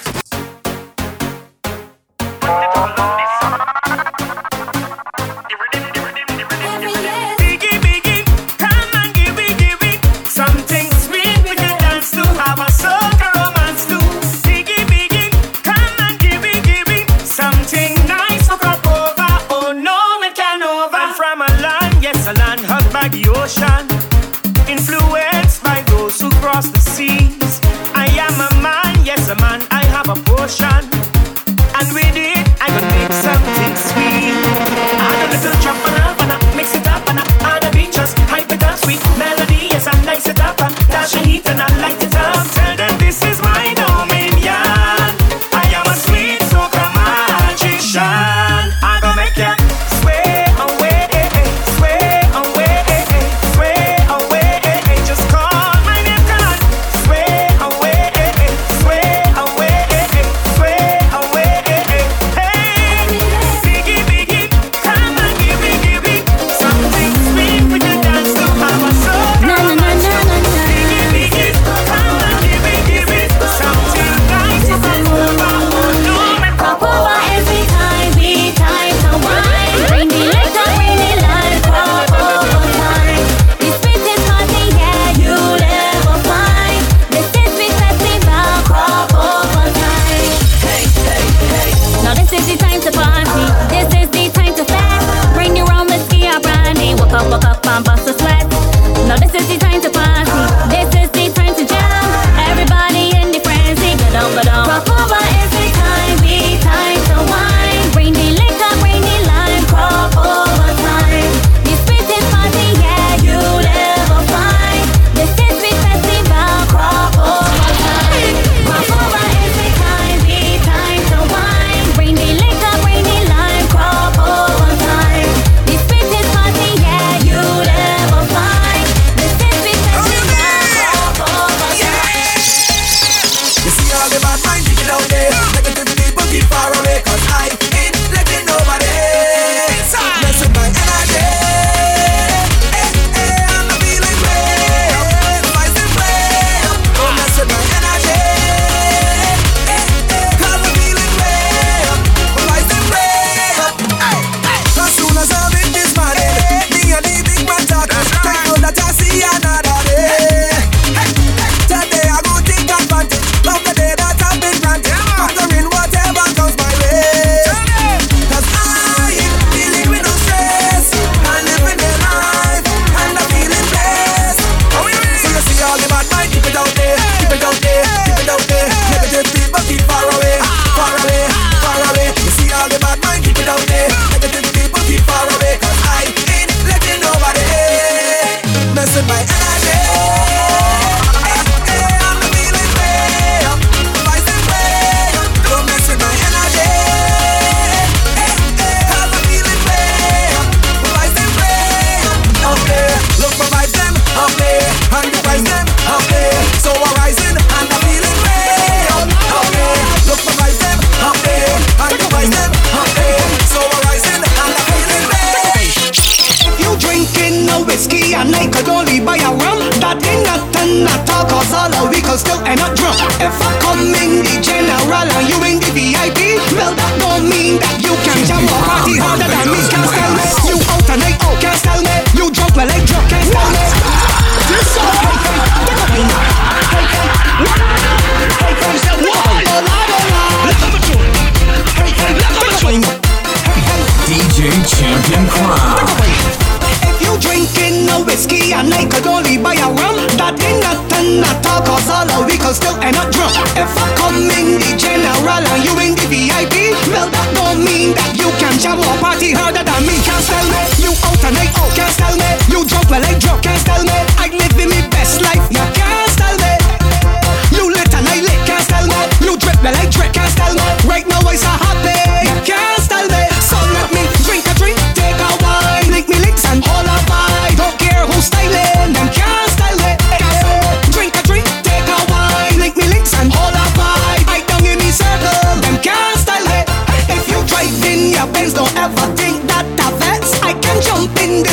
[252.46, 253.15] cause still end up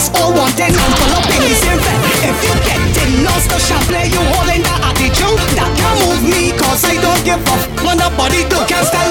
[0.04, 4.12] That's all wanted Enveloping is in fact If you get it, lost The play.
[4.12, 8.12] you holding that attitude That can't move me Cause I don't give up When the
[8.20, 9.03] body do can't stand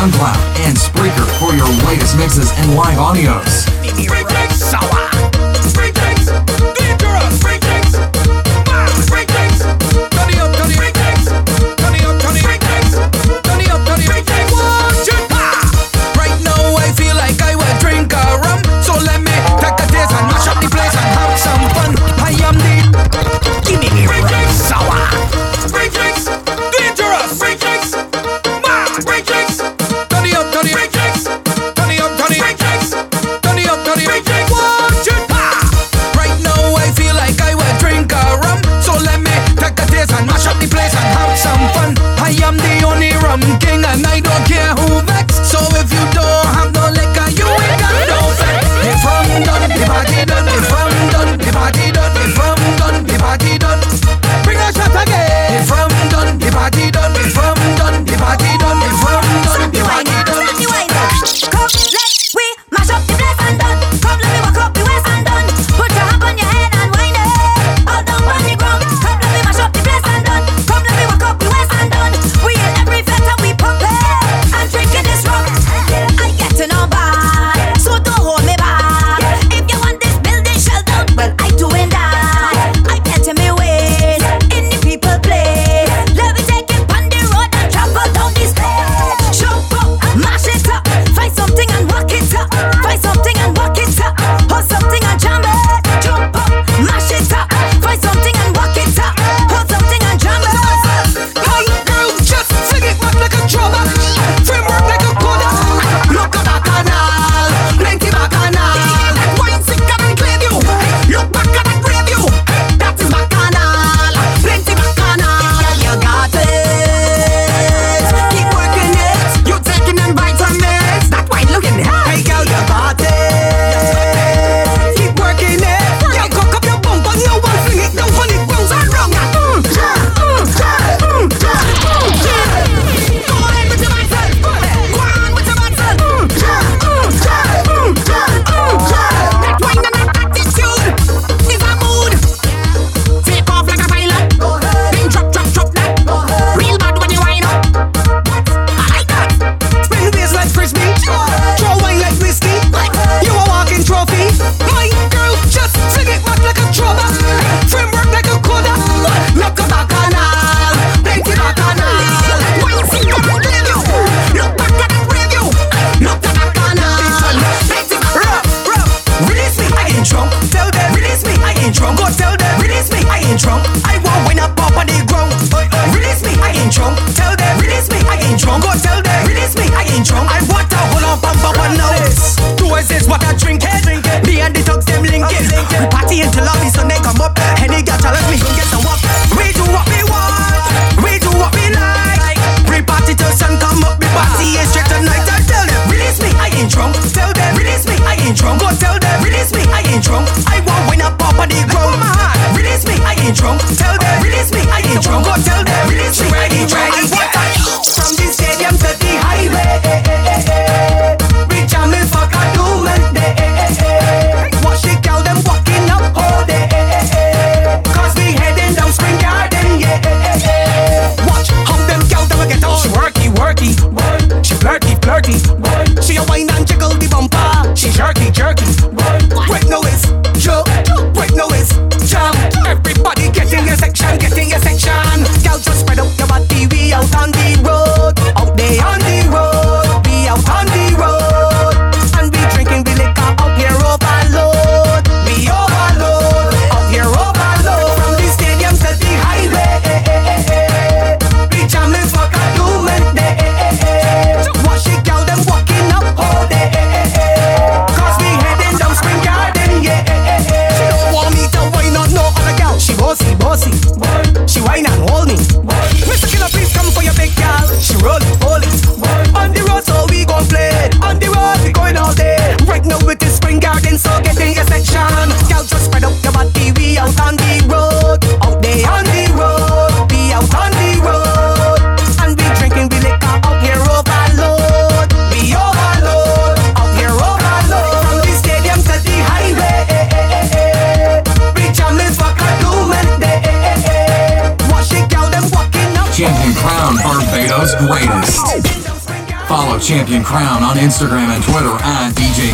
[0.00, 3.69] SoundCloud, and Spreaker for your latest mixes and live audios.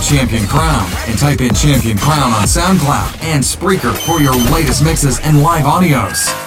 [0.07, 5.19] Champion Crown and type in Champion Crown on SoundCloud and Spreaker for your latest mixes
[5.19, 6.46] and live audios.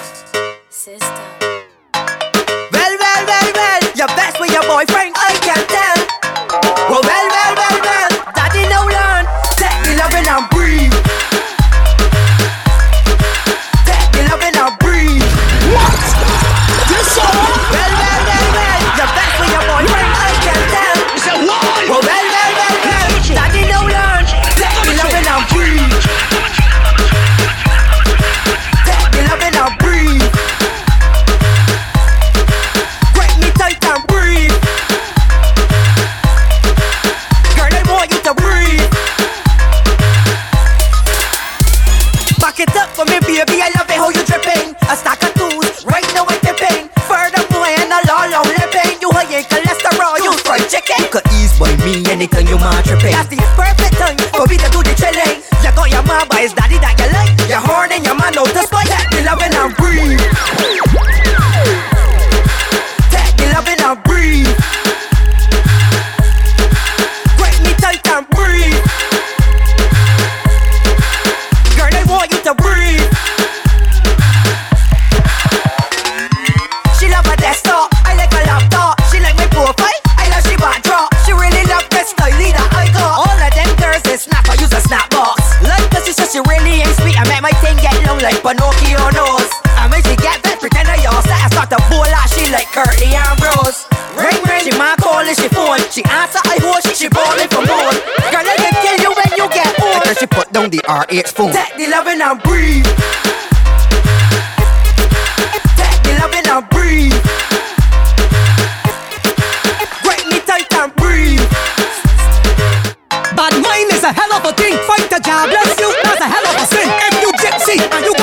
[117.88, 118.19] And you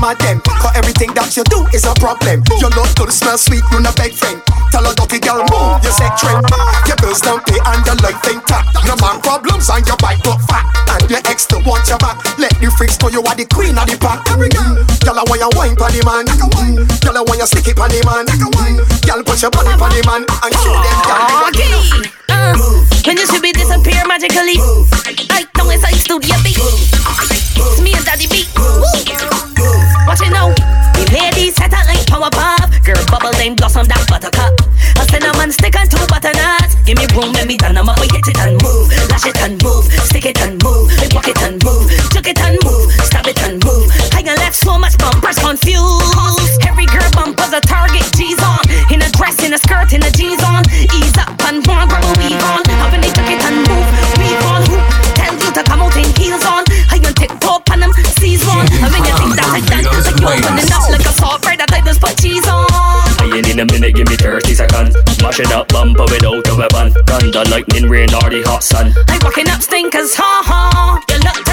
[0.00, 0.40] mad them.
[0.40, 2.42] Cause everything that you do is a problem.
[2.58, 4.40] Your love good, smell sweet, You're no beg friend.
[4.72, 6.42] Tell a dirty girl, move, you set trend.
[6.88, 8.64] Your bills don't pay and your life ain't tap.
[8.88, 10.64] No man problems and your bike got fat.
[10.96, 12.18] And your ex still want your back.
[12.40, 14.24] Let the freaks know you are the queen of the pack.
[14.26, 15.20] Girl, mm.
[15.20, 16.24] I want you wine for the man.
[17.04, 18.26] Girl, I want you stick it the man.
[19.04, 20.89] Girl, put your body on the man and show them,
[41.50, 41.90] and move.
[42.14, 42.92] Juke it and move.
[43.02, 43.90] Stab it and move.
[44.14, 46.62] I done left so much bumpers confused.
[46.62, 48.06] Every girl bumper's a target.
[48.14, 48.62] G's on.
[48.94, 50.62] In a dress, in a skirt, in a jeans on.
[50.70, 52.62] Ease up and one grab a weave on.
[52.78, 53.88] Up in the juke it and move.
[54.22, 54.62] Weave on.
[54.70, 54.78] Who
[55.18, 56.62] tell you to come out in heels on?
[56.86, 57.92] I on tiptoe on them.
[58.22, 58.70] Seize one.
[58.78, 59.84] I mean, you think that I done.
[60.06, 62.70] Like you opening up like a soft bread that I just put cheese on.
[62.70, 64.94] I ain't in a minute, give me 30 seconds.
[65.18, 66.94] Mashing up bumper without a weapon.
[67.10, 68.94] Thunder, lightning, rain, or the hot sun.
[69.08, 71.09] I walking up stinkers, ha ha.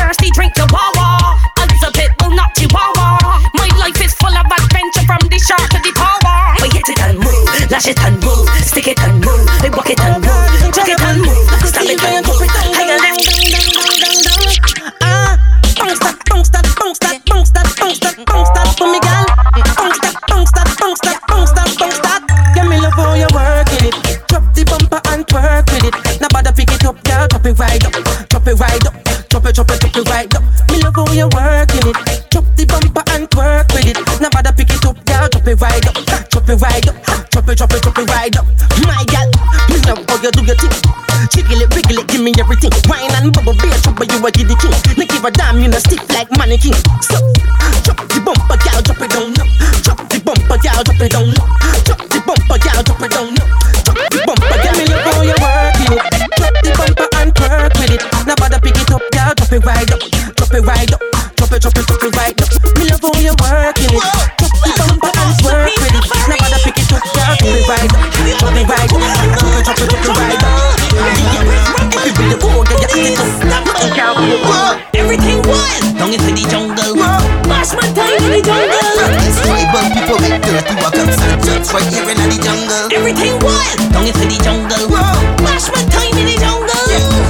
[0.08, 1.36] You look thirsty, drink the wawa.
[1.60, 3.44] Odds a pit will not chihuahua.
[3.60, 6.56] My life is full of adventure from the shark to the tower.
[6.64, 9.44] I hit it and move, lash it and move, stick it and move.
[9.60, 11.36] I walk it and move, chuck it and move,
[11.68, 12.40] stab it and move.
[12.40, 13.20] I got left.
[15.04, 15.36] Ah,
[15.76, 19.28] bounce that, bounce that, bounce that, bounce that, bounce that, bounce that for me, gal.
[19.76, 22.24] Bounce that, bounce that, bounce that, bounce that, bounce that.
[22.56, 24.24] Give me love how you working it.
[24.32, 25.96] Drop the bumper and twerk with it.
[26.24, 27.28] Now bother pick it up, girl.
[27.28, 27.92] Drop it right up,
[28.32, 28.96] drop it right up,
[29.38, 30.44] drop it, drop it, drop it right up.
[30.72, 31.98] Me love how you working it.
[32.34, 33.98] Drop the bumper and twerk with it.
[34.18, 35.30] Now bother pick it up, girl.
[35.30, 35.94] Drop it right up,
[36.30, 36.98] drop it right up,
[37.30, 38.46] drop it, drop it, drop it right up.
[38.82, 39.30] My girl,
[39.70, 40.74] me love how you do your thing.
[41.30, 42.74] Jiggle it, wiggle it, give me everything.
[42.90, 44.74] Wine and bubble, be a trouble, you a giddy king.
[44.98, 46.74] Me give a damn, you know stiff like mannequin.
[47.06, 47.22] So,
[47.86, 49.46] drop the bumper, girl, drop it down low.
[49.86, 51.46] Drop the bumper, girl, drop it down low.
[51.86, 51.97] Drop
[59.53, 59.99] it drop it right up,
[60.36, 60.99] drop it right up,
[61.36, 62.49] drop it, drop it, drop it right up.
[62.76, 64.03] Me love how you working it.
[64.38, 66.03] Drop the bumper and with it.
[66.28, 69.48] Now bother pick it up, girl, drop it right up, drop it right up, drop
[69.56, 70.76] it, drop it, drop it right up.
[71.95, 73.28] Everybody go, get your feet up.
[74.94, 76.95] Everything wild, down into the jungle.
[77.48, 79.07] Mash my time in the jungle.
[79.48, 82.91] Tribal people with dirty walk-ups and right here in the jungle.
[82.91, 84.91] Everything wild, down into the jungle.
[85.40, 86.68] Mash my time in the jungle.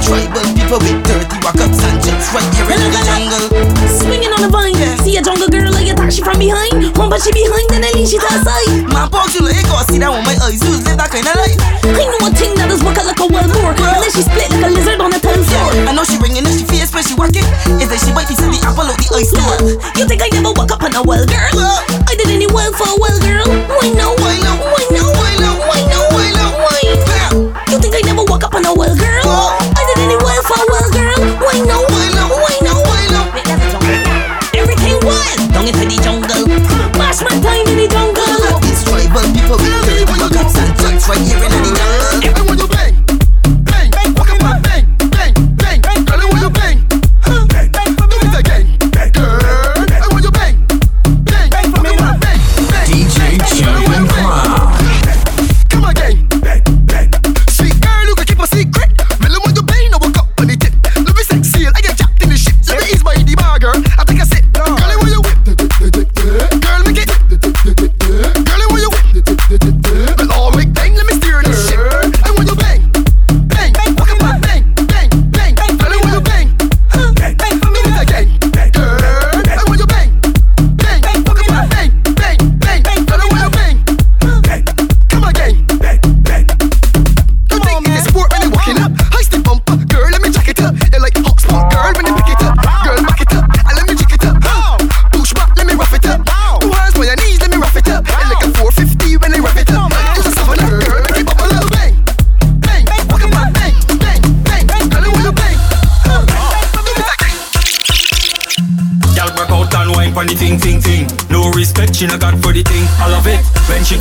[0.02, 3.44] Tribal people with dirty walk-ups and drugs right here in the jungle.
[3.88, 6.92] Swinging on the vine, see a jungle girl like attack she from behind.
[6.92, 8.84] One but she behind, then I lean she to the side.
[8.92, 10.60] My you like go see that with my eyes.
[10.60, 11.56] You live that kind of life.
[11.88, 14.52] I know one thing that is working like a wild boar, and then she split
[14.52, 15.72] like a lizard on a time floor.
[15.88, 17.48] I know she ringing and she face when she walking.
[17.80, 19.56] Is that she piece of the apple out the ice store.
[19.96, 21.56] You think I never walk up on a well girl?
[22.04, 23.48] I did any well for a well girl.
[23.72, 24.17] Why no?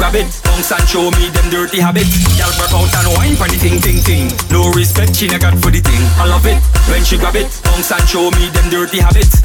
[0.08, 0.28] rabbit.
[0.44, 2.16] Bounce and show me them dirty habits.
[2.40, 4.32] Y'all break out and wine for the ting ting ting.
[4.52, 6.04] No respect she na got for the thing.
[6.16, 7.52] I love it when she grab it.
[7.64, 9.44] Bounce and show me them dirty habits.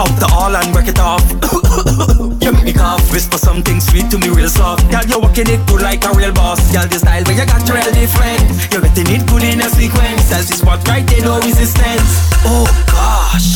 [0.00, 1.20] Out the hall and break it off.
[2.40, 3.04] you make me cough.
[3.12, 4.88] Whisper something sweet to me real soft.
[4.90, 6.60] Girl, you're working it good like a real boss.
[6.72, 8.40] Girl, this style when you got real different.
[8.72, 10.32] You're getting it good in a sequence.
[10.32, 12.10] That's this spot, right, there, no resistance.
[12.48, 13.49] Oh gosh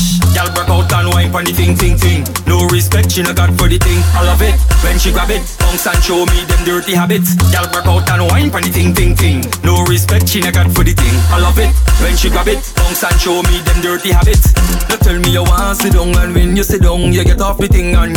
[1.25, 2.25] wine pon the ting ting ting.
[2.47, 4.01] No respect she no got for the thing.
[4.13, 5.41] I love it when she grab it.
[5.59, 7.35] Bounce and show me them dirty habits.
[7.53, 9.41] Girl break out and wine pon the ting ting ting.
[9.65, 11.17] No respect she no got for the thing.
[11.33, 11.73] I love it
[12.05, 12.61] when she grab it.
[12.77, 14.53] Bounce and show me them dirty habits.
[14.89, 17.59] Now tell me you want sit down and when you sit down you get off
[17.59, 18.13] the thing and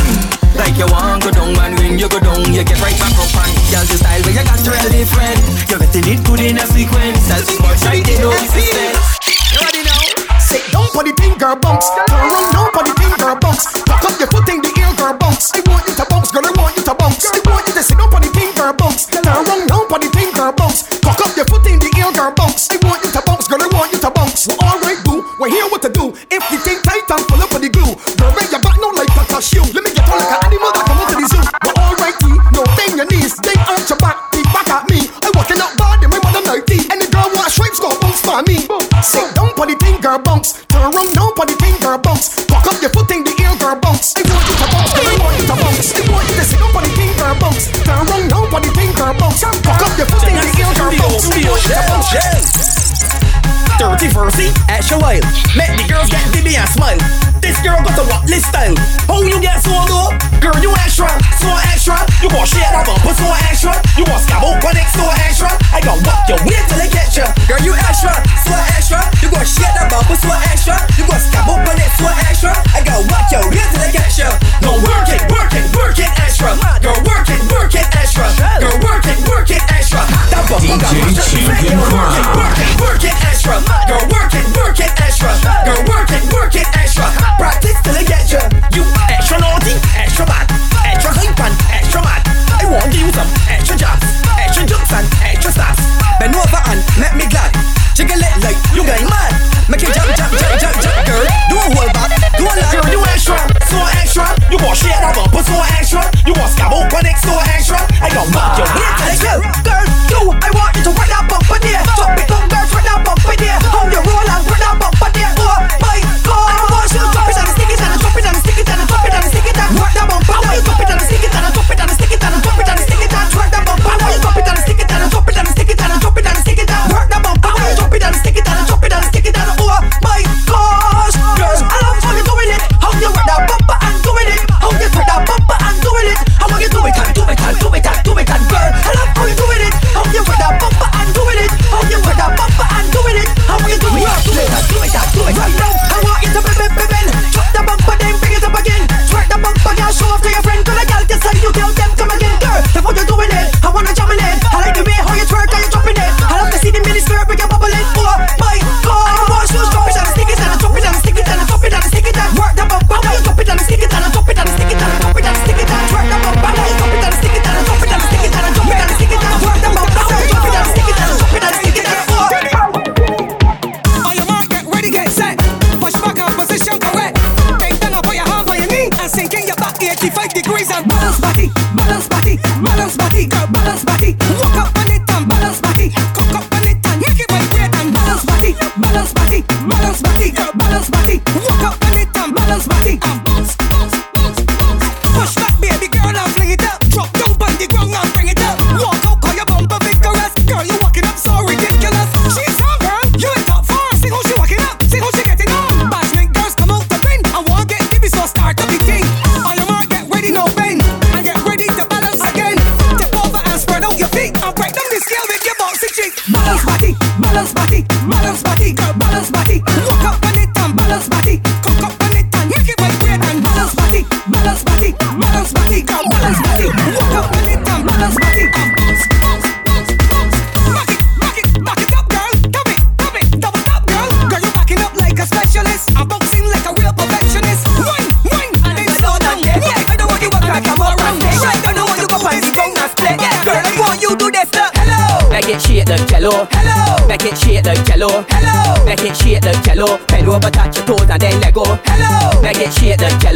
[0.55, 3.31] like you want go down and when you go down you get right back up
[3.39, 5.39] and girl the style where you got real different.
[5.71, 7.23] You're getting it good in a sequence.
[7.29, 8.35] That's much like they know.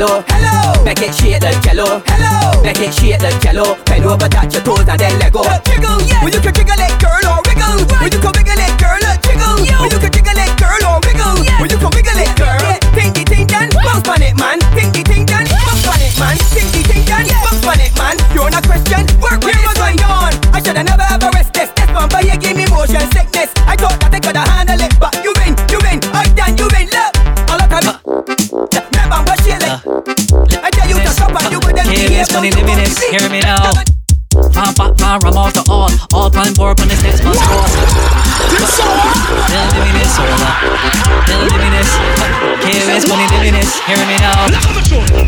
[0.02, 0.24] Jello.
[0.28, 0.84] Hello.
[0.84, 2.02] Make it shake like jello.
[2.08, 2.64] Hello.
[2.64, 3.78] Make it shake like jello.
[3.86, 5.44] Bend over, touch your toes and then let go.
[5.66, 6.24] Jiggle, yeah.
[6.24, 7.01] When you can jiggle it,
[37.00, 38.21] board on this
[42.62, 44.48] this, this money living this, hear me now.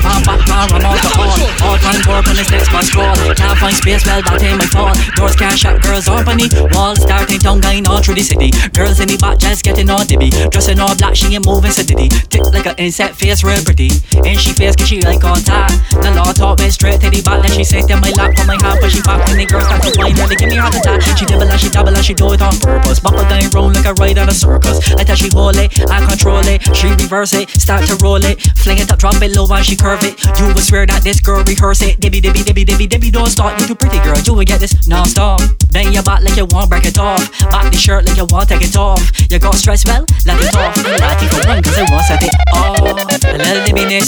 [0.01, 1.53] Pop, pop, pop, rum off the all.
[1.63, 3.17] All board on this next bus cross.
[3.35, 4.97] Can't find space, well, that ain't my fault.
[5.15, 6.95] Doors can't shut, girls up on the wall.
[6.95, 8.51] Starting tongue going all through the city.
[8.73, 10.29] Girls in the back just getting all dibby.
[10.51, 12.09] Dressing all black, she ain't moving diddy.
[12.29, 13.89] Tick like an insect face, real pretty.
[14.25, 15.71] And she face, cause she like on top.
[15.91, 17.43] The law talk went straight to the back.
[17.43, 19.65] Then she sit in my lap, on my hand, but she back when the girls
[19.67, 20.15] start to whine.
[20.15, 21.01] Really give me heart attack.
[21.17, 23.02] She double and she double and she do it on purpose.
[23.03, 24.79] Bumper going round like a ride on a circus.
[24.95, 26.63] I tell she hold it, I control it.
[26.75, 28.41] She reverse it, start to roll it.
[28.57, 30.15] Fling it up, drop it low and she curve it.
[30.39, 31.99] You would swear that this girl rehearse it.
[31.99, 33.59] Dibby, dibby, dibby, dibby, dibby, don't stop.
[33.59, 34.17] You too pretty, girl.
[34.23, 35.41] You will get this non-stop.
[35.71, 37.29] Bang your back like you want, break it off.
[37.51, 39.01] Back the shirt like you want, take it off.
[39.29, 40.77] You got stress, well, let it off.
[41.03, 42.79] I think for one, cause I want set it off.
[43.27, 44.07] A little dibbiness.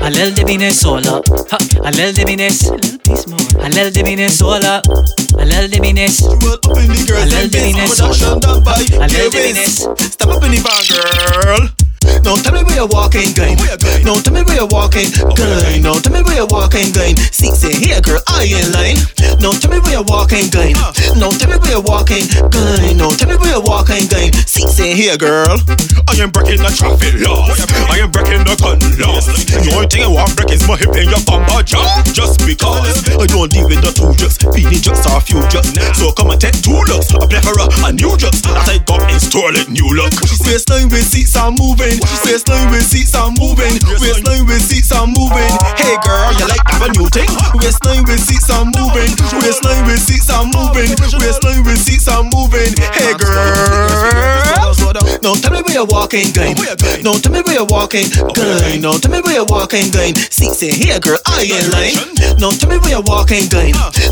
[0.00, 1.26] A little dibbiness all up.
[1.28, 2.68] A little dibbiness.
[2.68, 4.84] A little dibbiness all up.
[5.38, 6.22] A little dibbiness.
[6.22, 7.24] A little dibbiness all up.
[7.24, 7.83] A little dibbiness.
[9.96, 11.83] Step up in the van, girl.
[12.24, 13.56] No, tell me where you're walking, going.
[14.04, 15.82] No, tell me where you're walking, going.
[15.82, 17.16] No, tell me where you're walking, going.
[17.32, 19.00] Seats in here, girl, I in line.
[19.40, 20.76] No, tell me where you're walking, going.
[21.16, 22.96] No, tell me where you're walking, going.
[22.96, 24.32] No, tell me where you're walking, going.
[24.44, 25.58] Seats in here, girl.
[26.08, 27.58] I am breaking the traffic laws.
[27.90, 29.26] I am breaking the gun laws.
[29.48, 31.84] The only thing I want break is my hip in your bumper jaw.
[32.12, 35.72] Just because I don't deal with the two jokes, feeding jokes or few jokes.
[35.98, 39.18] So come and take two looks, a plethora, a new jokes that I got in
[39.18, 40.12] store like new look.
[40.44, 41.93] Waistline with seats are moving.
[42.02, 43.78] Waistline with seats are moving.
[44.00, 45.52] Waistline with seats are moving.
[45.78, 47.30] Hey girl, you like that a new thing?
[47.54, 49.10] Waistline with seats are moving.
[49.38, 50.90] Waistline with seats are moving.
[51.20, 52.74] Waistline with seats are moving.
[52.94, 54.74] Hey girl.
[55.22, 56.56] No, tell me where you're walking, going.
[57.02, 58.80] No, tell me where you're walking, going.
[58.82, 59.88] No, tell me where you're walking.
[60.30, 61.96] Seats in here, girl, I ain't lying.
[62.38, 63.46] No, tell me where you're walking.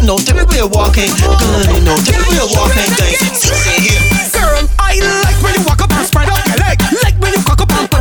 [0.06, 2.88] No, tell me where you're walking, tell me where you're walking.
[3.18, 4.02] Seats in here.
[4.32, 6.51] Girl, I like when you walk up and spread out leg.
[6.72, 7.91] Like when you cock up and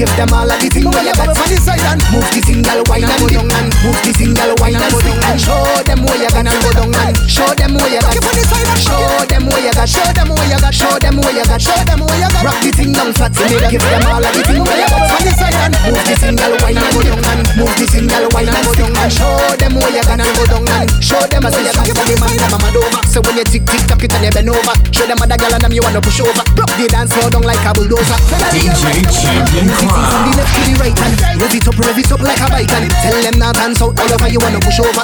[0.00, 1.28] Give them all of the thing where you got.
[1.28, 4.56] On the side and move the single wine and go down and move the single
[4.56, 7.52] wine and go down and show them where you got and go down and show
[7.52, 8.16] them where you got.
[8.16, 8.96] Give side and show
[9.28, 9.84] them where you got.
[9.84, 10.72] Show them where you got.
[10.72, 11.60] Show them where you got.
[11.60, 12.44] Show them where you got.
[12.48, 13.60] Rock the thing down flat to me.
[13.68, 15.04] Give them all of the thing where you got.
[15.04, 18.24] On the side and move the single wine and go down and move the single
[18.32, 21.20] wine and go down and show them where you got and go down and show
[21.28, 21.84] them as you got.
[21.84, 23.00] Give the them a mad over.
[23.04, 25.52] So when you tick tick tock it and you bend over, show them other girl
[25.52, 26.40] and them you wanna push over.
[26.56, 28.16] Rock the dance floor down like a bulldozer.
[28.48, 32.20] DJ Champion From the left to the right and rev it up, rev it up
[32.22, 35.02] like a bike and tell them not hands out all over you wanna push over.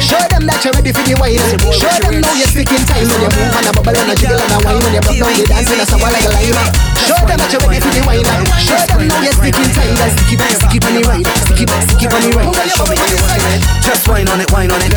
[0.00, 1.40] Show them that you're ready for the wine.
[1.72, 3.08] Show them now you're sticking time.
[3.08, 4.80] When you move and a bubble and a jiggle and a wine.
[4.80, 6.83] When you block down the dance and a sour like a lime.
[7.04, 8.24] Show them that you're ready for the wine.
[8.56, 11.60] Show them now you're sticking time and stick it, stick it on the right, stick
[11.60, 12.48] it, stick it on the right.
[12.72, 13.60] Show me how you wine.
[13.84, 14.90] Just wine on it, wine on it.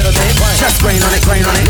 [0.56, 1.68] Just grind on it, grind on it.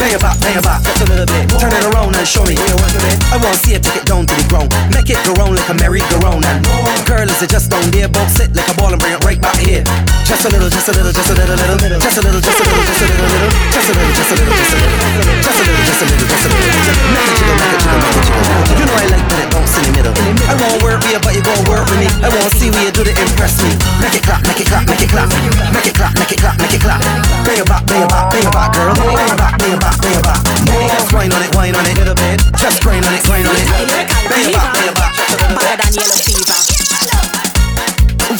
[0.00, 0.80] Bang it back, bang it back.
[0.80, 1.44] Just a little bit.
[1.60, 2.56] Turn it around and show me.
[2.56, 4.72] I want to see it take it down to the ground.
[4.96, 6.44] Make it go round like a merry-go-round.
[6.44, 6.64] And
[7.04, 8.08] girl, is it just down there?
[8.08, 9.84] Both sit like a ball and bring it right back here.
[10.24, 12.00] Just a little, just a little, just a little, little.
[12.00, 13.52] Just a little, just a little, just a little, little.
[13.70, 14.96] Just a little, just a little, just a little.
[15.44, 16.96] Just a little, just a little, just a little.
[17.12, 17.60] Make it jiggle.
[18.80, 20.14] You know I like when it bounce in the middle.
[20.46, 22.08] I won't work with you, but you gon' work with me.
[22.22, 23.74] I won't see where you do to impress me.
[23.98, 25.28] Make it clap, make it clap, make it clap.
[25.74, 27.00] Make it clap, make it clap, make it clap.
[27.42, 28.94] Bring it back, bring it back, bring it back, girl.
[28.94, 30.40] Bring it back, bring it back, bring it back.
[30.86, 32.38] Just wine on it, wine on it, little bit.
[32.56, 33.66] Just grind on it, grind on it.
[34.30, 35.12] Bring it back, bring it back.
[35.18, 36.58] Just a little Better than yellow fever.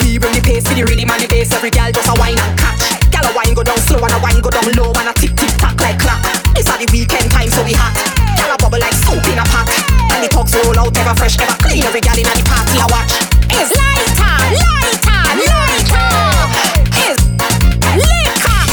[0.03, 1.51] We bring the pace for the rhythm and the bass.
[1.53, 2.83] Every girl just a wine and catch.
[3.11, 5.35] Girl a wine go down slow and a wine go down low and a tick
[5.35, 6.23] tick tock like clock.
[6.55, 7.95] It's a the weekend time so we hot.
[8.39, 9.86] Girl a bubble like soup in a pot.
[10.17, 11.85] And the thugs roll out ever fresh, ever clean.
[11.85, 13.21] Every girl in the party a watch.
[13.53, 16.09] It's lighter, lighter, lighter.
[17.05, 17.21] It's
[18.01, 18.65] liquor.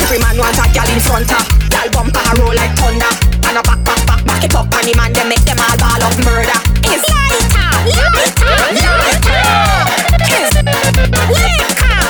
[0.00, 1.44] Every man want a girl in front of.
[1.68, 3.12] Girl bumper roll like thunder.
[3.44, 4.64] And a back, back, back, back it up.
[4.64, 6.56] And the man them make them all ball of murder.
[6.80, 8.48] It's lighter, lighter,
[8.80, 9.44] lighter.
[10.24, 12.00] It's liquor.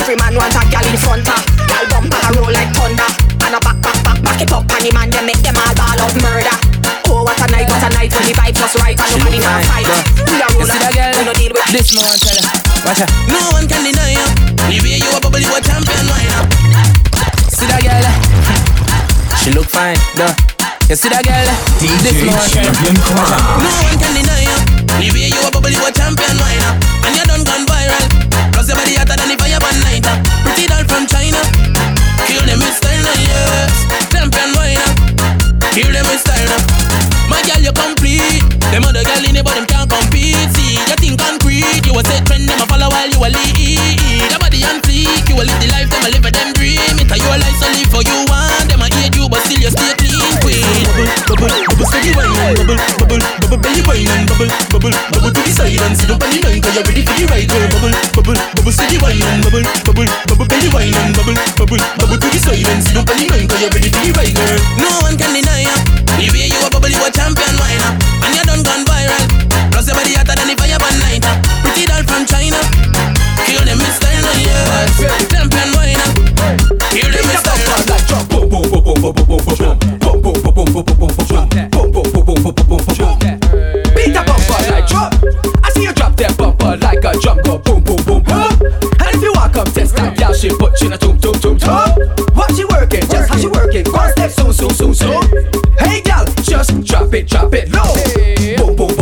[0.00, 1.44] Every man want a in front of.
[1.68, 3.04] Girl bumper roll like thunder.
[3.44, 4.64] And a back, back, back, back it up.
[4.64, 5.39] And the man them make
[11.80, 12.44] This no one tell her.
[12.84, 13.08] Watch her.
[13.32, 14.26] No one can deny you.
[14.68, 16.44] The way you a bubble, you a champion, wine up.
[17.48, 18.04] See that girl?
[19.40, 20.28] She look fine, duh.
[20.92, 21.48] You see that girl?
[21.80, 22.76] This DJ no one tell her.
[22.76, 23.32] Champion Watch
[23.64, 24.56] No one can deny you.
[25.00, 26.76] The way you a bubble, you a champion, wine up.
[27.08, 28.04] And you done gone viral.
[28.52, 30.04] Plus your body hotter than the fire one night.
[30.44, 31.40] Pretty doll from China.
[32.28, 33.72] Kill them with style, uh, yes.
[34.12, 34.92] Champion, wine up.
[35.72, 36.44] Kill them with style.
[36.44, 36.60] uh.
[37.32, 38.44] My girl, you complete.
[38.68, 39.56] Them other girl in it, but
[43.30, 44.30] lead.
[44.30, 45.28] Your body on fleek.
[45.28, 46.98] You a live the life, them a live them dream.
[46.98, 48.66] It a your life, so live for you want.
[48.68, 50.66] Them a hate you, but still you stay clean, queen.
[51.26, 55.40] Bubble, bubble, steady wine and bubble, bubble, bubble, belly wine and bubble, bubble, bubble to
[55.40, 57.48] the side and sit up on the line 'cause you're ready for the ride.
[57.48, 62.18] Bubble, bubble, bubble, steady wine and bubble, bubble, bubble, belly wine and bubble, bubble, bubble
[62.18, 64.34] to the side and sit up on the line 'cause you're ready for the ride,
[64.34, 64.58] girl.
[64.78, 65.74] No one can deny ya.
[66.18, 67.92] The way you a bubble, you a champion winer,
[68.26, 69.24] and you done gone viral.
[69.70, 71.24] Plus your body hotter than the fire one night.
[71.62, 72.58] Pretty doll from China,
[95.78, 97.94] Hey, gal, just drop it, drop it low.
[98.56, 98.99] Boom, boom,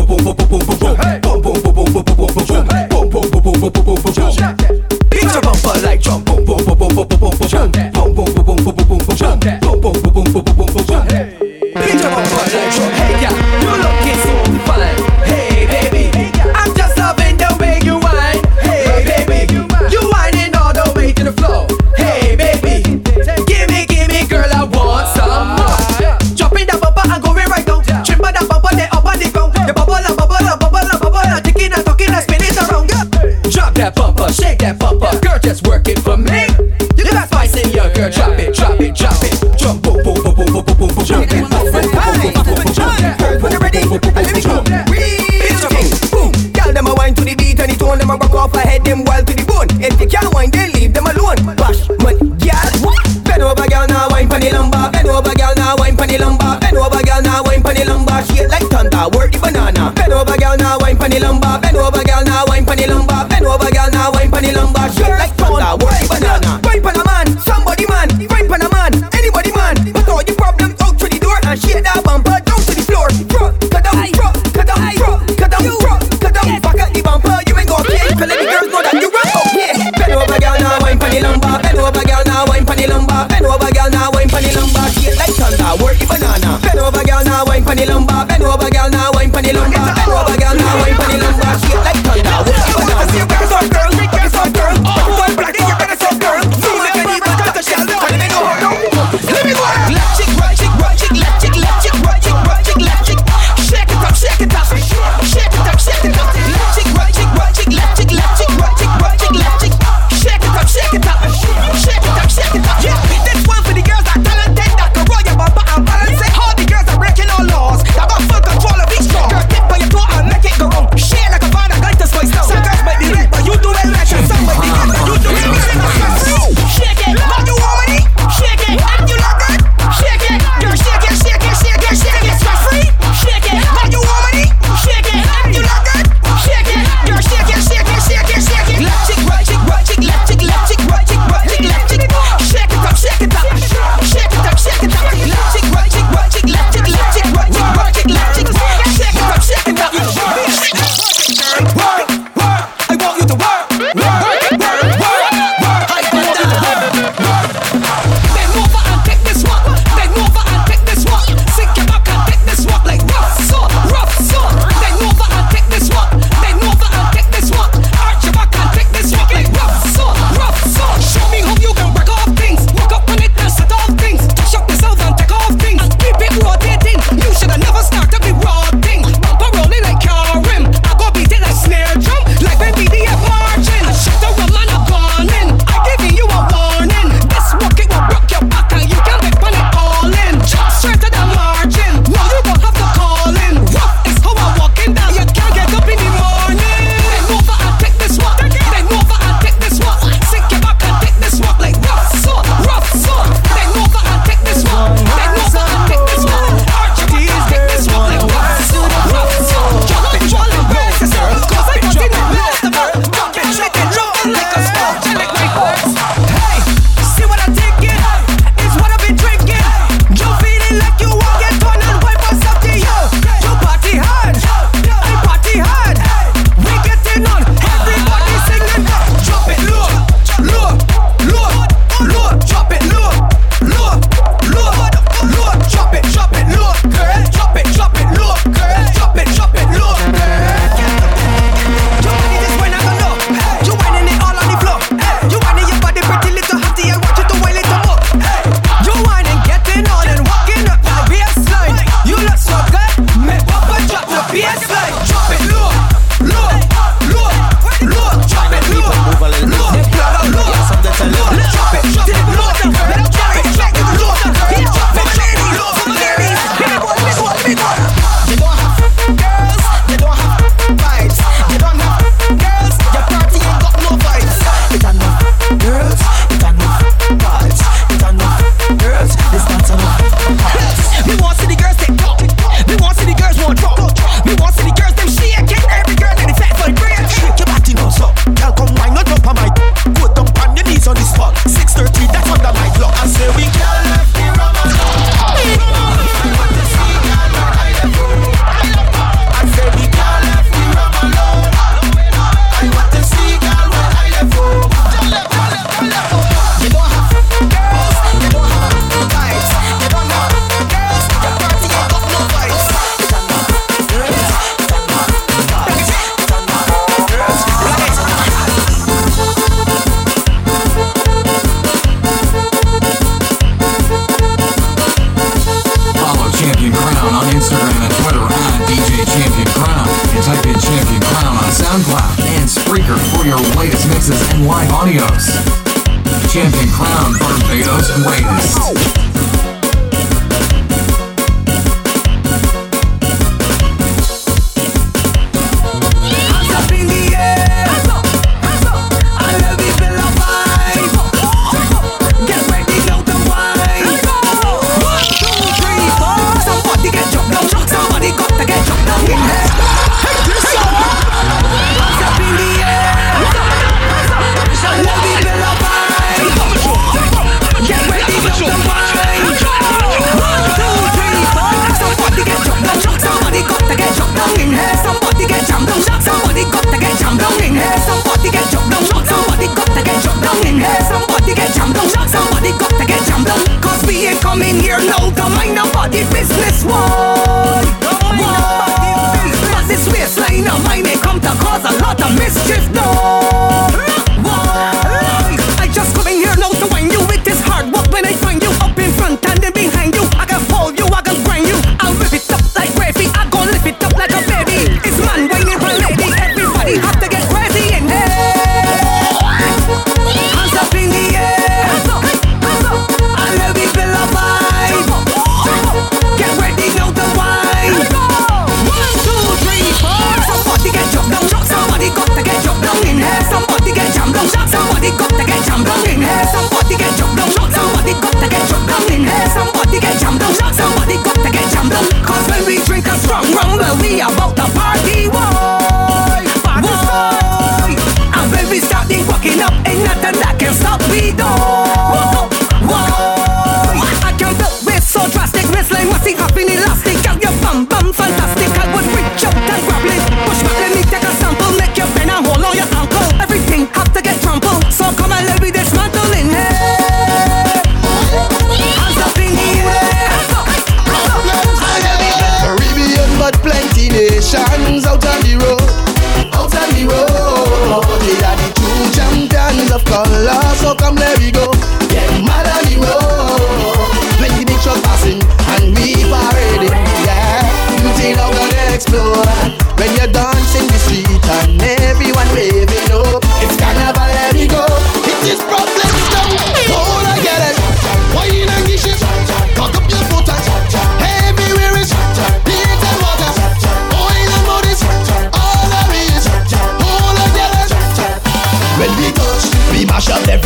[470.79, 471.88] come let me go.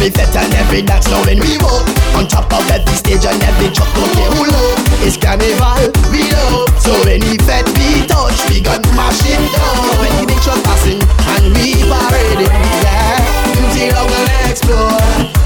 [0.03, 1.87] every fete and every dance now when we walk
[2.19, 5.79] On top of every stage and every truck, don't who love It's carnival,
[6.11, 10.03] we love So any fete we touch, we gon' mash it down.
[10.03, 12.51] When the big passing and we parade
[12.83, 13.23] yeah.
[13.63, 14.99] Until how gonna explore.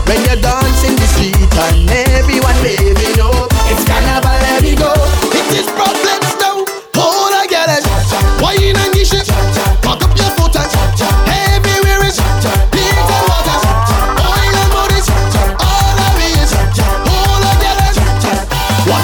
[0.08, 4.92] When you're dancing the street and everyone waving up It's carnival, let it go,
[5.36, 6.25] it is problem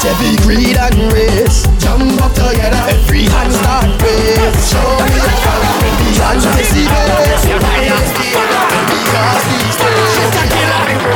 [0.06, 4.54] every greed and race Jump up together, every hand start praise.
[4.66, 7.42] Show me your power, the hands I see this
[8.90, 10.44] Because these days She's a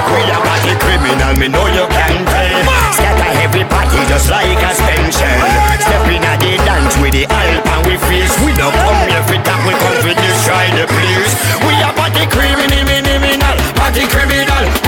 [0.06, 2.62] we a body criminal, me know you can't tell
[2.94, 5.38] Scatter every party just like a spension
[5.82, 9.24] Step in at the dance with the help and we face We don't come here
[9.26, 11.32] for that, we come for destroy the place.
[11.66, 14.85] We are party criminal, criminal, body criminal.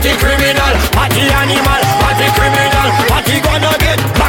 [0.00, 4.19] party criminal, party animal, party criminal, party gonna get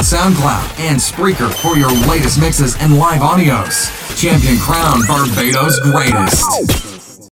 [0.00, 3.90] on SoundCloud and Spreaker for your latest mixes and live audios.
[4.16, 6.79] Champion Crown, Barbados' greatest.